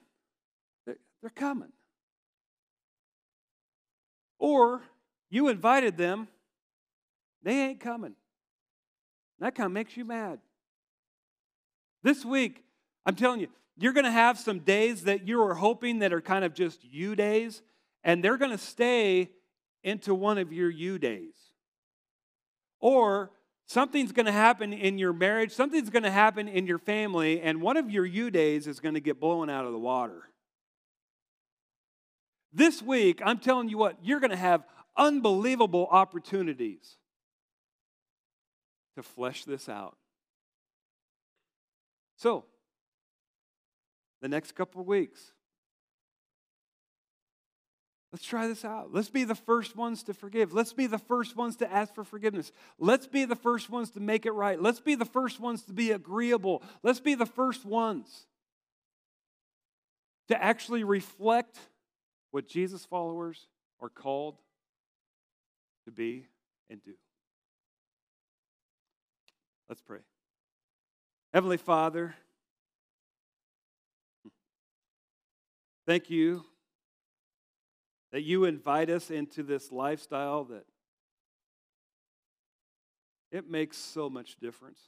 They're 0.87 1.31
coming. 1.35 1.73
Or 4.39 4.83
you 5.31 5.49
invited 5.49 5.97
them, 5.97 6.29
they 7.43 7.61
ain't 7.61 7.81
coming. 7.81 8.15
That 9.41 9.57
kind 9.57 9.67
of 9.67 9.73
makes 9.73 9.97
you 9.97 10.05
mad. 10.05 10.39
This 12.05 12.25
week, 12.25 12.63
I'm 13.05 13.17
telling 13.17 13.41
you, 13.41 13.49
you're 13.79 13.93
going 13.93 14.05
to 14.05 14.11
have 14.11 14.39
some 14.39 14.61
days 14.61 15.05
that 15.05 15.27
you 15.27 15.43
are 15.43 15.55
hoping 15.55 16.01
that 16.01 16.13
are 16.13 16.21
kind 16.21 16.45
of 16.45 16.55
just 16.55 16.85
you 16.85 17.17
days, 17.17 17.63
and 18.05 18.23
they're 18.23 18.37
going 18.37 18.51
to 18.51 18.59
stay 18.59 19.31
into 19.83 20.15
one 20.15 20.39
of 20.39 20.53
your 20.53 20.71
you 20.71 20.99
days. 20.99 21.35
Or 22.81 23.31
something's 23.67 24.13
going 24.13 24.27
to 24.27 24.33
happen 24.33 24.73
in 24.73 24.99
your 24.99 25.13
marriage, 25.13 25.53
something's 25.53 25.91
going 25.91 26.03
to 26.03 26.11
happen 26.11 26.49
in 26.49 26.67
your 26.67 26.79
family, 26.79 27.41
and 27.41 27.63
one 27.63 27.77
of 27.77 27.91
your 27.91 28.05
you 28.05 28.31
days 28.31 28.67
is 28.67 28.81
going 28.81 28.95
to 28.95 29.01
get 29.01 29.21
blown 29.21 29.49
out 29.49 29.65
of 29.65 29.73
the 29.73 29.79
water. 29.79 30.29
This 32.53 32.83
week, 32.83 33.21
I'm 33.25 33.39
telling 33.39 33.69
you 33.71 33.79
what, 33.79 33.97
you're 34.03 34.21
going 34.21 34.31
to 34.31 34.37
have 34.37 34.65
unbelievable 34.97 35.89
opportunities 35.91 36.97
to 38.97 39.03
flesh 39.03 39.45
this 39.45 39.69
out. 39.71 39.97
So, 42.17 42.45
the 44.23 44.29
next 44.29 44.53
couple 44.53 44.83
weeks, 44.85 45.33
Let's 48.13 48.27
try 48.27 48.47
this 48.47 48.63
out. 48.63 48.93
Let's 48.93 49.09
be 49.09 49.25
the 49.25 49.35
first 49.35 49.75
ones 49.75 50.03
to 50.03 50.13
forgive. 50.13 50.53
Let's 50.53 50.75
be 50.75 50.87
the 50.87 50.99
first 50.99 51.35
ones 51.35 51.57
to 51.57 51.73
ask 51.73 51.95
for 51.95 52.05
forgiveness. 52.05 52.53
Let's 52.79 53.07
be 53.07 53.25
the 53.25 53.37
first 53.37 53.71
ones 53.71 53.91
to 53.93 54.01
make 54.01 54.27
it 54.27 54.33
right. 54.33 54.61
Let's 54.61 54.81
be 54.81 54.95
the 54.95 55.07
first 55.07 55.41
ones 55.41 55.63
to 55.63 55.73
be 55.73 55.93
agreeable. 55.93 56.63
Let's 56.83 57.01
be 57.01 57.15
the 57.15 57.25
first 57.25 57.65
ones 57.65 58.27
to 60.29 60.43
actually 60.43 60.85
reflect 60.85 61.59
what 62.33 62.47
Jesus 62.47 62.85
followers 62.85 63.47
are 63.81 63.89
called 63.89 64.37
to 65.87 65.91
be 65.91 66.27
and 66.69 66.83
do. 66.83 66.93
Let's 69.71 69.81
pray. 69.81 70.01
Heavenly 71.33 71.57
Father, 71.57 72.15
thank 75.93 76.09
you 76.09 76.43
that 78.13 78.23
you 78.23 78.47
invite 78.47 78.89
us 78.89 79.11
into 79.11 79.43
this 79.43 79.71
lifestyle 79.71 80.45
that 80.45 80.65
it 83.31 83.51
makes 83.51 83.77
so 83.77 84.09
much 84.09 84.37
difference. 84.41 84.81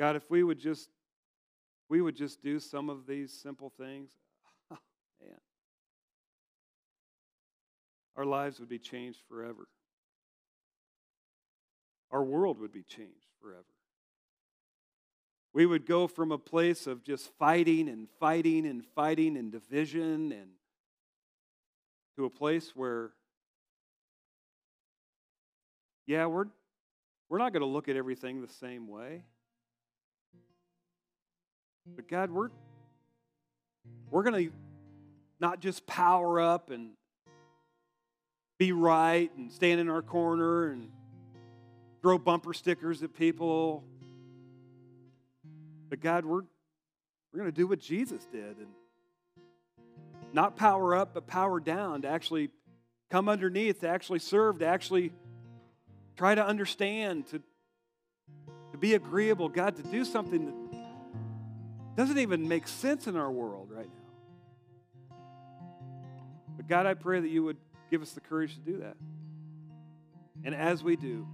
God, 0.00 0.16
if 0.16 0.28
we 0.28 0.42
would 0.42 0.58
just 0.58 0.88
we 1.88 2.00
would 2.00 2.16
just 2.16 2.42
do 2.42 2.58
some 2.58 2.90
of 2.90 3.06
these 3.06 3.32
simple 3.32 3.72
things, 3.78 4.10
oh, 4.72 4.78
man, 5.20 5.38
our 8.16 8.24
lives 8.24 8.58
would 8.58 8.68
be 8.68 8.80
changed 8.80 9.20
forever. 9.28 9.68
Our 12.10 12.24
world 12.24 12.58
would 12.58 12.72
be 12.72 12.82
changed 12.82 13.28
forever. 13.40 13.77
We 15.52 15.66
would 15.66 15.86
go 15.86 16.06
from 16.06 16.30
a 16.30 16.38
place 16.38 16.86
of 16.86 17.02
just 17.02 17.30
fighting 17.38 17.88
and 17.88 18.08
fighting 18.20 18.66
and 18.66 18.84
fighting 18.94 19.36
and 19.36 19.50
division 19.50 20.32
and 20.32 20.50
to 22.16 22.24
a 22.26 22.30
place 22.30 22.72
where, 22.74 23.10
yeah, 26.06 26.26
we're, 26.26 26.46
we're 27.28 27.38
not 27.38 27.52
going 27.52 27.62
to 27.62 27.66
look 27.66 27.88
at 27.88 27.96
everything 27.96 28.40
the 28.40 28.52
same 28.54 28.88
way. 28.88 29.22
But 31.96 32.08
God, 32.08 32.30
we're, 32.30 32.50
we're 34.10 34.22
going 34.22 34.46
to 34.46 34.52
not 35.40 35.60
just 35.60 35.86
power 35.86 36.40
up 36.40 36.70
and 36.70 36.90
be 38.58 38.72
right 38.72 39.30
and 39.36 39.50
stand 39.50 39.80
in 39.80 39.88
our 39.88 40.02
corner 40.02 40.70
and 40.72 40.90
throw 42.02 42.18
bumper 42.18 42.52
stickers 42.52 43.02
at 43.02 43.14
people. 43.14 43.84
But 45.88 46.00
God, 46.00 46.24
we're, 46.24 46.42
we're 47.32 47.40
going 47.40 47.46
to 47.46 47.56
do 47.56 47.66
what 47.66 47.80
Jesus 47.80 48.26
did 48.30 48.58
and 48.58 48.68
not 50.32 50.56
power 50.56 50.94
up, 50.94 51.14
but 51.14 51.26
power 51.26 51.60
down 51.60 52.02
to 52.02 52.08
actually 52.08 52.50
come 53.10 53.28
underneath, 53.28 53.80
to 53.80 53.88
actually 53.88 54.18
serve, 54.18 54.58
to 54.58 54.66
actually 54.66 55.12
try 56.16 56.34
to 56.34 56.44
understand, 56.44 57.26
to, 57.28 57.40
to 58.72 58.78
be 58.78 58.94
agreeable. 58.94 59.48
God, 59.48 59.76
to 59.76 59.82
do 59.82 60.04
something 60.04 60.46
that 60.46 61.96
doesn't 61.96 62.18
even 62.18 62.46
make 62.46 62.68
sense 62.68 63.06
in 63.06 63.16
our 63.16 63.30
world 63.30 63.70
right 63.70 63.88
now. 63.88 65.16
But 66.56 66.68
God, 66.68 66.86
I 66.86 66.94
pray 66.94 67.20
that 67.20 67.28
you 67.28 67.42
would 67.44 67.56
give 67.90 68.02
us 68.02 68.12
the 68.12 68.20
courage 68.20 68.54
to 68.54 68.60
do 68.60 68.78
that. 68.80 68.96
And 70.44 70.54
as 70.54 70.84
we 70.84 70.96
do, 70.96 71.26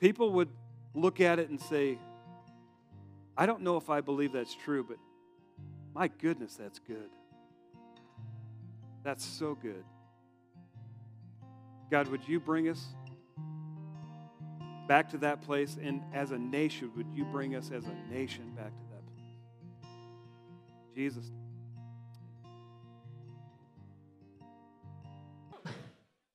people 0.00 0.32
would 0.32 0.48
look 0.94 1.20
at 1.20 1.38
it 1.38 1.48
and 1.48 1.60
say, 1.60 1.98
I 3.36 3.46
don't 3.46 3.62
know 3.62 3.76
if 3.76 3.90
I 3.90 4.00
believe 4.00 4.32
that's 4.32 4.54
true, 4.54 4.84
but 4.84 4.98
my 5.94 6.08
goodness, 6.08 6.54
that's 6.54 6.78
good. 6.78 7.10
That's 9.02 9.24
so 9.24 9.54
good. 9.54 9.84
God, 11.90 12.08
would 12.08 12.26
you 12.26 12.40
bring 12.40 12.68
us 12.68 12.86
back 14.92 15.08
to 15.10 15.18
that 15.18 15.42
place. 15.42 15.76
And 15.82 16.02
as 16.12 16.30
a 16.32 16.38
nation, 16.38 16.90
would 16.96 17.06
you 17.14 17.24
bring 17.24 17.54
us 17.54 17.70
as 17.72 17.84
a 17.86 17.94
nation 18.12 18.52
back 18.54 18.72
to 18.76 18.84
that 18.90 19.02
place? 19.16 19.94
Jesus. 20.94 21.24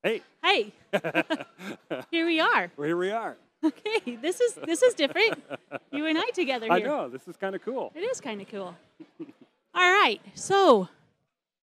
Hey. 0.03 0.21
Hey. 0.43 0.73
here 2.11 2.25
we 2.25 2.39
are. 2.39 2.71
Well, 2.77 2.87
here 2.87 2.97
we 2.97 3.11
are. 3.11 3.37
Okay, 3.65 4.15
this 4.21 4.39
is 4.39 4.53
this 4.53 4.83
is 4.83 4.93
different. 4.93 5.43
You 5.91 6.05
and 6.05 6.17
I 6.17 6.29
together 6.29 6.65
here. 6.73 6.73
I 6.73 6.79
know. 6.79 7.09
This 7.09 7.27
is 7.27 7.35
kind 7.37 7.55
of 7.55 7.63
cool. 7.63 7.91
It 7.95 8.01
is 8.01 8.21
kind 8.21 8.39
of 8.39 8.47
cool. 8.49 8.75
All 9.73 9.91
right. 9.91 10.21
So, 10.35 10.89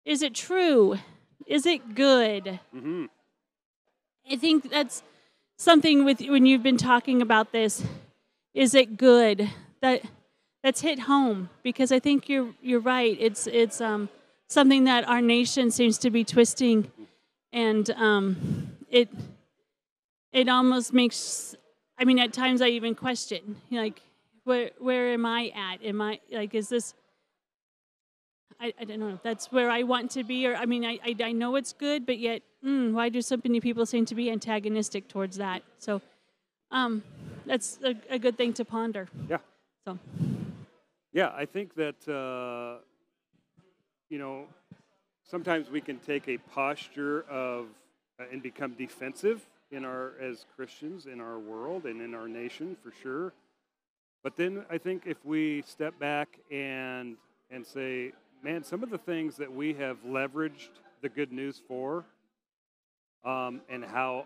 is 0.06 0.22
it 0.22 0.34
true? 0.34 0.98
Is 1.46 1.66
it 1.66 1.96
good? 1.96 2.60
Mm-hmm. 2.76 3.06
I 4.30 4.36
think 4.36 4.70
that's 4.70 5.02
something 5.56 6.04
with 6.04 6.20
when 6.22 6.46
you've 6.46 6.64
been 6.64 6.78
talking 6.78 7.22
about 7.22 7.52
this. 7.54 7.84
Is 8.54 8.76
it 8.76 8.98
good? 8.98 9.50
That 9.82 10.02
that's 10.64 10.82
hit 10.82 11.00
home 11.00 11.50
because 11.64 11.92
I 11.92 12.00
think 12.00 12.28
you're 12.28 12.54
you're 12.62 12.82
right. 12.82 13.16
It's 13.20 13.48
it's 13.48 13.80
um, 13.80 14.10
something 14.48 14.84
that 14.86 15.08
our 15.08 15.22
nation 15.22 15.72
seems 15.72 15.98
to 16.00 16.10
be 16.10 16.24
twisting, 16.24 16.92
and 17.54 17.90
um, 17.92 18.76
it 18.90 19.10
it 20.34 20.50
almost 20.50 20.94
makes. 20.94 21.56
I 22.00 22.06
mean, 22.06 22.20
at 22.20 22.32
times 22.34 22.62
I 22.62 22.68
even 22.68 22.96
question, 22.96 23.58
like, 23.72 24.02
where 24.44 24.72
where 24.78 25.10
am 25.10 25.26
I 25.26 25.52
at? 25.56 25.84
Am 25.84 26.02
I 26.02 26.20
like, 26.32 26.54
is 26.56 26.70
this? 26.70 26.94
I, 28.60 28.74
I 28.80 28.86
don't 28.86 29.00
know 29.00 29.10
if 29.10 29.22
that's 29.22 29.52
where 29.52 29.70
I 29.70 29.84
want 29.84 30.12
to 30.12 30.24
be, 30.24 30.48
or 30.48 30.56
I 30.56 30.66
mean, 30.66 30.84
I, 30.84 31.00
I, 31.06 31.16
I 31.24 31.32
know 31.32 31.56
it's 31.58 31.74
good, 31.74 32.06
but 32.08 32.18
yet, 32.18 32.42
mm, 32.66 32.92
why 32.92 33.10
do 33.10 33.22
so 33.22 33.38
many 33.44 33.60
people 33.60 33.86
seem 33.86 34.06
to 34.06 34.16
be 34.16 34.32
antagonistic 34.32 35.08
towards 35.08 35.38
that? 35.38 35.62
So, 35.78 36.02
um, 36.72 37.04
that's 37.46 37.78
a, 37.84 37.96
a 38.10 38.18
good 38.18 38.36
thing 38.36 38.54
to 38.54 38.66
ponder. 38.66 39.08
Yeah. 39.30 39.38
So, 39.86 40.00
Yeah, 41.14 41.32
I 41.36 41.46
think 41.46 41.76
that, 41.76 42.08
uh, 42.08 42.82
you 44.10 44.18
know, 44.18 44.46
sometimes 45.24 45.70
we 45.70 45.82
can 45.82 46.00
take 46.00 46.28
a 46.28 46.38
posture 46.38 47.26
of 47.30 47.68
uh, 48.20 48.24
and 48.32 48.42
become 48.42 48.74
defensive 48.74 49.46
in 49.72 49.86
our 49.86 50.14
as 50.22 50.46
Christians 50.56 51.06
in 51.06 51.20
our 51.20 51.40
world 51.40 51.86
and 51.86 52.02
in 52.02 52.14
our 52.14 52.28
nation 52.28 52.78
for 52.84 52.92
sure. 53.04 53.34
But 54.24 54.36
then 54.36 54.66
I 54.70 54.78
think 54.78 55.04
if 55.06 55.18
we 55.26 55.64
step 55.66 55.98
back 56.00 56.40
and 56.52 57.18
and 57.50 57.66
say, 57.66 58.12
man, 58.44 58.64
some 58.64 58.84
of 58.84 58.90
the 58.90 58.98
things 58.98 59.38
that 59.38 59.52
we 59.52 59.74
have 59.76 59.98
leveraged 60.06 60.70
the 61.02 61.10
good 61.10 61.32
news 61.32 61.62
for, 61.68 62.04
um, 63.24 63.62
and 63.70 63.84
how 63.84 64.26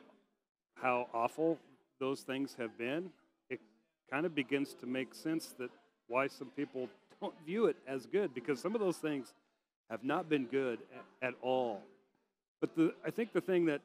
how 0.75 1.07
awful 1.13 1.57
those 1.99 2.21
things 2.21 2.55
have 2.57 2.77
been, 2.77 3.11
it 3.49 3.59
kind 4.09 4.25
of 4.25 4.33
begins 4.33 4.73
to 4.75 4.87
make 4.87 5.13
sense 5.13 5.53
that 5.59 5.69
why 6.07 6.27
some 6.27 6.47
people 6.55 6.89
don't 7.21 7.35
view 7.45 7.65
it 7.65 7.75
as 7.87 8.05
good 8.05 8.33
because 8.33 8.59
some 8.59 8.73
of 8.73 8.81
those 8.81 8.97
things 8.97 9.33
have 9.89 10.03
not 10.03 10.29
been 10.29 10.45
good 10.45 10.79
at, 11.21 11.27
at 11.29 11.33
all. 11.41 11.81
But 12.59 12.75
the, 12.75 12.93
I 13.05 13.11
think 13.11 13.33
the 13.33 13.41
thing 13.41 13.65
that 13.65 13.81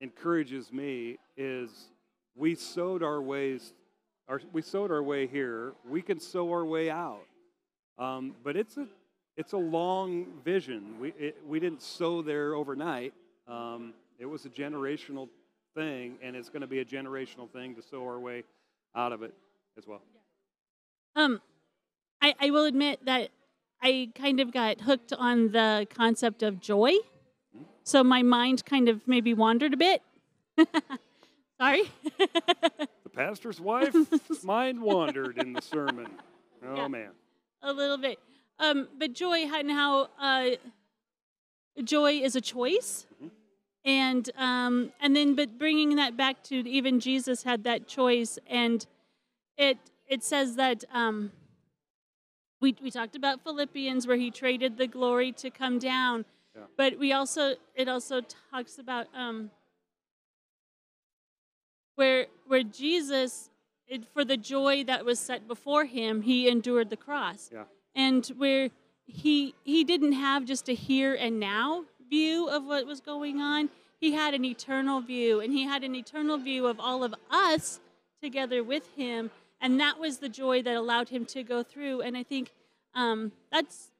encourages 0.00 0.72
me 0.72 1.18
is 1.36 1.70
we 2.36 2.54
sowed 2.54 3.02
our 3.02 3.20
ways, 3.20 3.72
our, 4.28 4.40
we 4.52 4.62
sowed 4.62 4.90
our 4.90 5.02
way 5.02 5.26
here. 5.26 5.72
We 5.88 6.02
can 6.02 6.20
sow 6.20 6.50
our 6.50 6.64
way 6.64 6.90
out, 6.90 7.26
um, 7.98 8.34
but 8.44 8.56
it's 8.56 8.76
a 8.76 8.86
it's 9.36 9.52
a 9.52 9.58
long 9.58 10.26
vision. 10.44 10.98
We 11.00 11.08
it, 11.18 11.36
we 11.46 11.60
didn't 11.60 11.82
sow 11.82 12.22
there 12.22 12.54
overnight. 12.54 13.14
Um, 13.46 13.94
it 14.18 14.26
was 14.26 14.44
a 14.44 14.48
generational 14.48 15.28
thing, 15.74 16.16
and 16.22 16.36
it's 16.36 16.48
going 16.48 16.62
to 16.62 16.66
be 16.66 16.80
a 16.80 16.84
generational 16.84 17.48
thing 17.50 17.74
to 17.76 17.82
sow 17.82 18.04
our 18.04 18.18
way 18.18 18.44
out 18.94 19.12
of 19.12 19.22
it 19.22 19.34
as 19.76 19.86
well. 19.86 20.02
um, 21.14 21.40
I, 22.20 22.34
I 22.40 22.50
will 22.50 22.64
admit 22.64 23.04
that 23.04 23.30
I 23.80 24.10
kind 24.14 24.40
of 24.40 24.52
got 24.52 24.80
hooked 24.80 25.12
on 25.12 25.52
the 25.52 25.86
concept 25.94 26.42
of 26.42 26.60
joy. 26.60 26.92
So 27.88 28.04
my 28.04 28.22
mind 28.22 28.66
kind 28.66 28.90
of 28.90 29.00
maybe 29.08 29.32
wandered 29.32 29.72
a 29.72 29.76
bit. 29.78 30.02
Sorry. 31.60 31.84
The 33.04 33.24
pastor's 33.24 33.58
wife's 33.60 34.44
mind 34.44 34.80
wandered 34.82 35.38
in 35.38 35.54
the 35.54 35.62
sermon. 35.62 36.06
Oh 36.64 36.76
Yeah. 36.76 36.88
man. 36.88 37.10
a 37.62 37.72
little 37.72 37.96
bit. 37.96 38.18
Um, 38.58 38.86
but 38.98 39.14
joy 39.14 39.38
and 39.52 39.70
how 39.70 40.10
uh, 40.20 40.50
joy 41.82 42.12
is 42.20 42.36
a 42.36 42.40
choice, 42.42 43.06
Mhm. 43.24 43.30
and 43.84 44.30
um, 44.36 44.92
and 45.00 45.16
then 45.16 45.34
but 45.34 45.58
bringing 45.58 45.96
that 45.96 46.16
back 46.16 46.42
to 46.44 46.56
even 46.68 47.00
Jesus 47.00 47.42
had 47.42 47.64
that 47.64 47.88
choice, 47.88 48.38
and 48.46 48.86
it 49.56 49.78
it 50.06 50.22
says 50.22 50.54
that 50.56 50.84
um, 50.92 51.32
we 52.60 52.76
we 52.82 52.90
talked 52.90 53.16
about 53.16 53.42
Philippians 53.42 54.06
where 54.06 54.18
he 54.18 54.30
traded 54.30 54.76
the 54.76 54.86
glory 54.86 55.32
to 55.32 55.50
come 55.50 55.78
down, 55.80 56.24
Yeah. 56.56 56.62
but 56.76 56.98
we 56.98 57.12
also 57.12 57.54
it 57.74 57.88
also 57.88 58.20
talks 58.50 58.78
about 58.78 59.06
um, 59.14 59.50
where 61.96 62.26
where 62.46 62.62
Jesus 62.62 63.50
it, 63.86 64.06
for 64.12 64.24
the 64.24 64.36
joy 64.36 64.84
that 64.84 65.04
was 65.06 65.18
set 65.18 65.48
before 65.48 65.86
him, 65.86 66.20
he 66.22 66.46
endured 66.48 66.90
the 66.90 66.96
cross 66.96 67.50
Yeah. 67.52 67.64
and 67.94 68.26
where 68.36 68.70
he 69.06 69.54
he 69.64 69.84
didn't 69.84 70.12
have 70.12 70.44
just 70.44 70.68
a 70.68 70.74
here 70.74 71.14
and 71.14 71.40
now 71.40 71.84
view 72.10 72.48
of 72.48 72.64
what 72.64 72.86
was 72.86 73.00
going 73.00 73.40
on 73.40 73.68
he 74.00 74.12
had 74.12 74.32
an 74.34 74.44
eternal 74.44 75.00
view 75.00 75.40
and 75.40 75.52
he 75.52 75.64
had 75.64 75.82
an 75.82 75.94
eternal 75.94 76.38
view 76.38 76.66
of 76.66 76.78
all 76.78 77.02
of 77.02 77.14
us 77.30 77.80
together 78.22 78.62
with 78.62 78.86
him 78.96 79.30
and 79.60 79.80
that 79.80 79.98
was 79.98 80.18
the 80.18 80.28
joy 80.28 80.62
that 80.62 80.74
allowed 80.76 81.08
him 81.08 81.24
to 81.26 81.42
go 81.42 81.62
through 81.62 82.00
and 82.02 82.16
i 82.16 82.22
think 82.22 82.50
um, 82.94 83.32
that's 83.52 83.90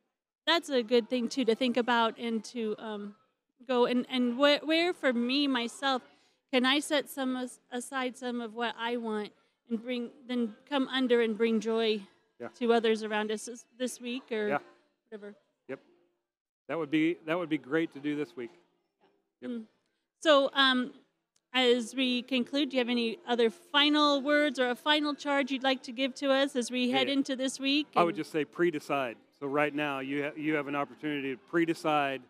that's 0.49 0.71
a 0.71 0.83
good 0.83 1.09
thing 1.13 1.29
too 1.29 1.45
to 1.45 1.55
think 1.55 1.77
about 1.77 2.19
and 2.19 2.43
to 2.43 2.75
um, 2.79 3.15
go 3.73 3.85
and 3.87 4.07
and 4.09 4.39
where, 4.39 4.61
where 4.71 4.93
for 4.93 5.13
me 5.13 5.47
myself 5.47 6.03
can 6.53 6.65
i 6.65 6.81
set 6.81 7.05
some 7.19 7.37
as- 7.37 7.61
aside 7.71 8.17
some 8.17 8.41
of 8.41 8.55
what 8.55 8.75
i 8.79 8.97
want 8.97 9.31
and 9.69 9.83
bring 9.83 10.09
then 10.27 10.55
come 10.73 10.89
under 10.89 11.21
and 11.21 11.37
bring 11.37 11.61
joy 11.61 12.01
Yeah. 12.41 12.49
to 12.61 12.73
others 12.73 13.03
around 13.03 13.31
us 13.31 13.43
this, 13.47 13.65
this 13.83 14.01
week 14.01 14.27
or 14.33 14.49
Yeah. 14.49 14.59
whatever 15.11 15.35
Yep, 15.69 15.81
That 16.69 16.79
would 16.79 16.91
be 16.91 17.05
that 17.27 17.37
would 17.39 17.51
be 17.57 17.59
great 17.59 17.91
to 17.97 18.01
do 18.01 18.17
this 18.17 18.35
week. 18.41 18.53
Yep. 19.43 19.51
Mm. 19.51 19.63
so 20.27 20.33
um, 20.65 20.79
as 21.53 21.95
we 22.01 22.23
conclude 22.23 22.71
do 22.71 22.77
you 22.77 22.81
have 22.85 22.89
any 22.99 23.19
other 23.33 23.49
final 23.51 24.09
words 24.23 24.59
or 24.63 24.69
a 24.71 24.75
final 24.91 25.13
charge 25.15 25.51
you'd 25.53 25.63
like 25.73 25.83
to 25.83 25.93
give 25.93 26.13
to 26.23 26.27
us 26.41 26.57
as 26.57 26.71
we 26.71 26.91
head 26.97 27.07
Yeah. 27.09 27.15
into 27.19 27.37
this 27.37 27.55
week 27.61 27.87
I 27.97 28.03
would 28.07 28.17
just 28.17 28.33
say 28.33 28.45
pre-decide. 28.45 29.17
So 29.41 29.47
right 29.47 29.73
now 29.73 30.01
you 30.01 30.25
ha- 30.25 30.33
you 30.37 30.55
have 30.57 30.67
an 30.67 30.75
opportunity 30.75 31.35
to 31.35 31.41
pre-decide 31.49 32.23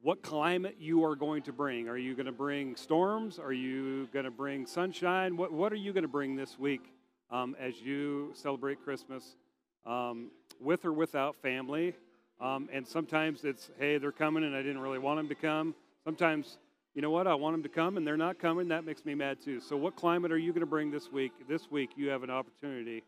what 0.00 0.22
climate 0.22 0.76
you 0.78 1.04
are 1.04 1.14
going 1.14 1.42
to 1.42 1.52
bring. 1.52 1.86
Are 1.86 1.98
you 1.98 2.14
going 2.14 2.26
to 2.26 2.32
bring 2.32 2.76
storms? 2.76 3.38
Are 3.38 3.52
you 3.52 4.06
going 4.12 4.24
to 4.24 4.30
bring 4.30 4.66
sunshine? 4.66 5.36
What 5.36 5.52
what 5.52 5.70
are 5.70 5.76
you 5.76 5.92
going 5.92 6.02
to 6.02 6.08
bring 6.08 6.34
this 6.34 6.58
week 6.58 6.92
um, 7.30 7.54
as 7.60 7.78
you 7.78 8.30
celebrate 8.34 8.82
Christmas 8.82 9.36
um, 9.84 10.30
with 10.60 10.86
or 10.86 10.94
without 10.94 11.36
family? 11.42 11.94
Um, 12.40 12.70
and 12.72 12.86
sometimes 12.86 13.44
it's 13.44 13.70
hey 13.78 13.98
they're 13.98 14.10
coming 14.10 14.44
and 14.44 14.56
I 14.56 14.62
didn't 14.62 14.80
really 14.80 14.98
want 14.98 15.18
them 15.18 15.28
to 15.28 15.34
come. 15.34 15.74
Sometimes 16.04 16.56
you 16.94 17.02
know 17.02 17.10
what 17.10 17.26
I 17.26 17.34
want 17.34 17.52
them 17.52 17.62
to 17.64 17.68
come 17.68 17.98
and 17.98 18.06
they're 18.06 18.16
not 18.16 18.38
coming. 18.38 18.68
That 18.68 18.86
makes 18.86 19.04
me 19.04 19.14
mad 19.14 19.42
too. 19.42 19.60
So 19.60 19.76
what 19.76 19.94
climate 19.94 20.32
are 20.32 20.38
you 20.38 20.52
going 20.52 20.60
to 20.60 20.66
bring 20.66 20.90
this 20.90 21.12
week? 21.12 21.32
This 21.46 21.70
week 21.70 21.90
you 21.96 22.08
have 22.08 22.22
an 22.22 22.30
opportunity 22.30 23.02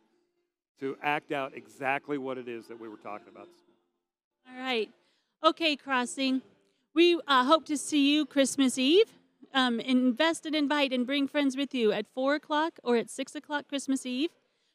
to 0.81 0.97
act 1.03 1.33
out 1.33 1.53
exactly 1.57 2.19
what 2.19 2.39
it 2.39 2.49
is 2.49 2.67
that 2.69 2.79
we 2.79 2.89
were 2.89 2.97
talking 2.97 3.29
about. 3.29 3.49
all 4.51 4.59
right 4.61 4.91
okay 5.45 5.77
crossing 5.77 6.43
we 6.95 7.21
uh, 7.27 7.45
hope 7.45 7.65
to 7.67 7.77
see 7.77 8.13
you 8.15 8.25
christmas 8.27 8.79
eve 8.79 9.13
um, 9.55 9.81
invest 9.81 10.45
and 10.45 10.55
invite 10.55 10.93
and 10.93 11.07
bring 11.07 11.27
friends 11.29 11.57
with 11.57 11.73
you 11.75 11.93
at 11.93 12.07
4 12.15 12.35
o'clock 12.35 12.79
or 12.85 12.97
at 12.97 13.09
6 13.11 13.35
o'clock 13.35 13.69
christmas 13.69 14.05
eve 14.05 14.31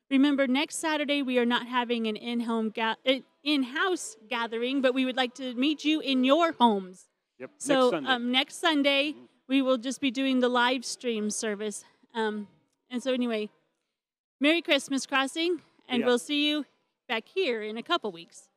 remember 0.09 0.47
next 0.47 0.75
saturday 0.77 1.21
we 1.21 1.37
are 1.37 1.45
not 1.45 1.67
having 1.67 2.07
an 2.07 2.15
in-home 2.15 2.69
ga- 2.69 2.95
uh, 3.05 3.13
in-house 3.43 4.15
gathering 4.29 4.81
but 4.81 4.93
we 4.93 5.05
would 5.05 5.17
like 5.17 5.33
to 5.35 5.53
meet 5.55 5.83
you 5.85 5.99
in 5.99 6.23
your 6.23 6.53
homes 6.53 7.07
Yep. 7.39 7.49
So 7.57 7.73
next 7.73 7.89
Sunday. 7.91 8.09
Um, 8.11 8.31
next 8.31 8.55
Sunday, 8.61 9.15
we 9.49 9.63
will 9.63 9.77
just 9.79 9.99
be 9.99 10.11
doing 10.11 10.41
the 10.41 10.47
live 10.47 10.85
stream 10.85 11.31
service. 11.31 11.83
Um, 12.13 12.47
and 12.91 13.01
so 13.01 13.13
anyway, 13.15 13.49
Merry 14.39 14.61
Christmas, 14.61 15.07
Crossing, 15.07 15.59
and 15.91 15.99
Yeah. 15.99 16.05
we'll 16.07 16.19
see 16.19 16.47
you 16.49 16.65
back 17.07 17.27
here 17.27 17.61
in 17.61 17.77
a 17.77 17.83
couple 17.83 18.11
weeks. 18.11 18.47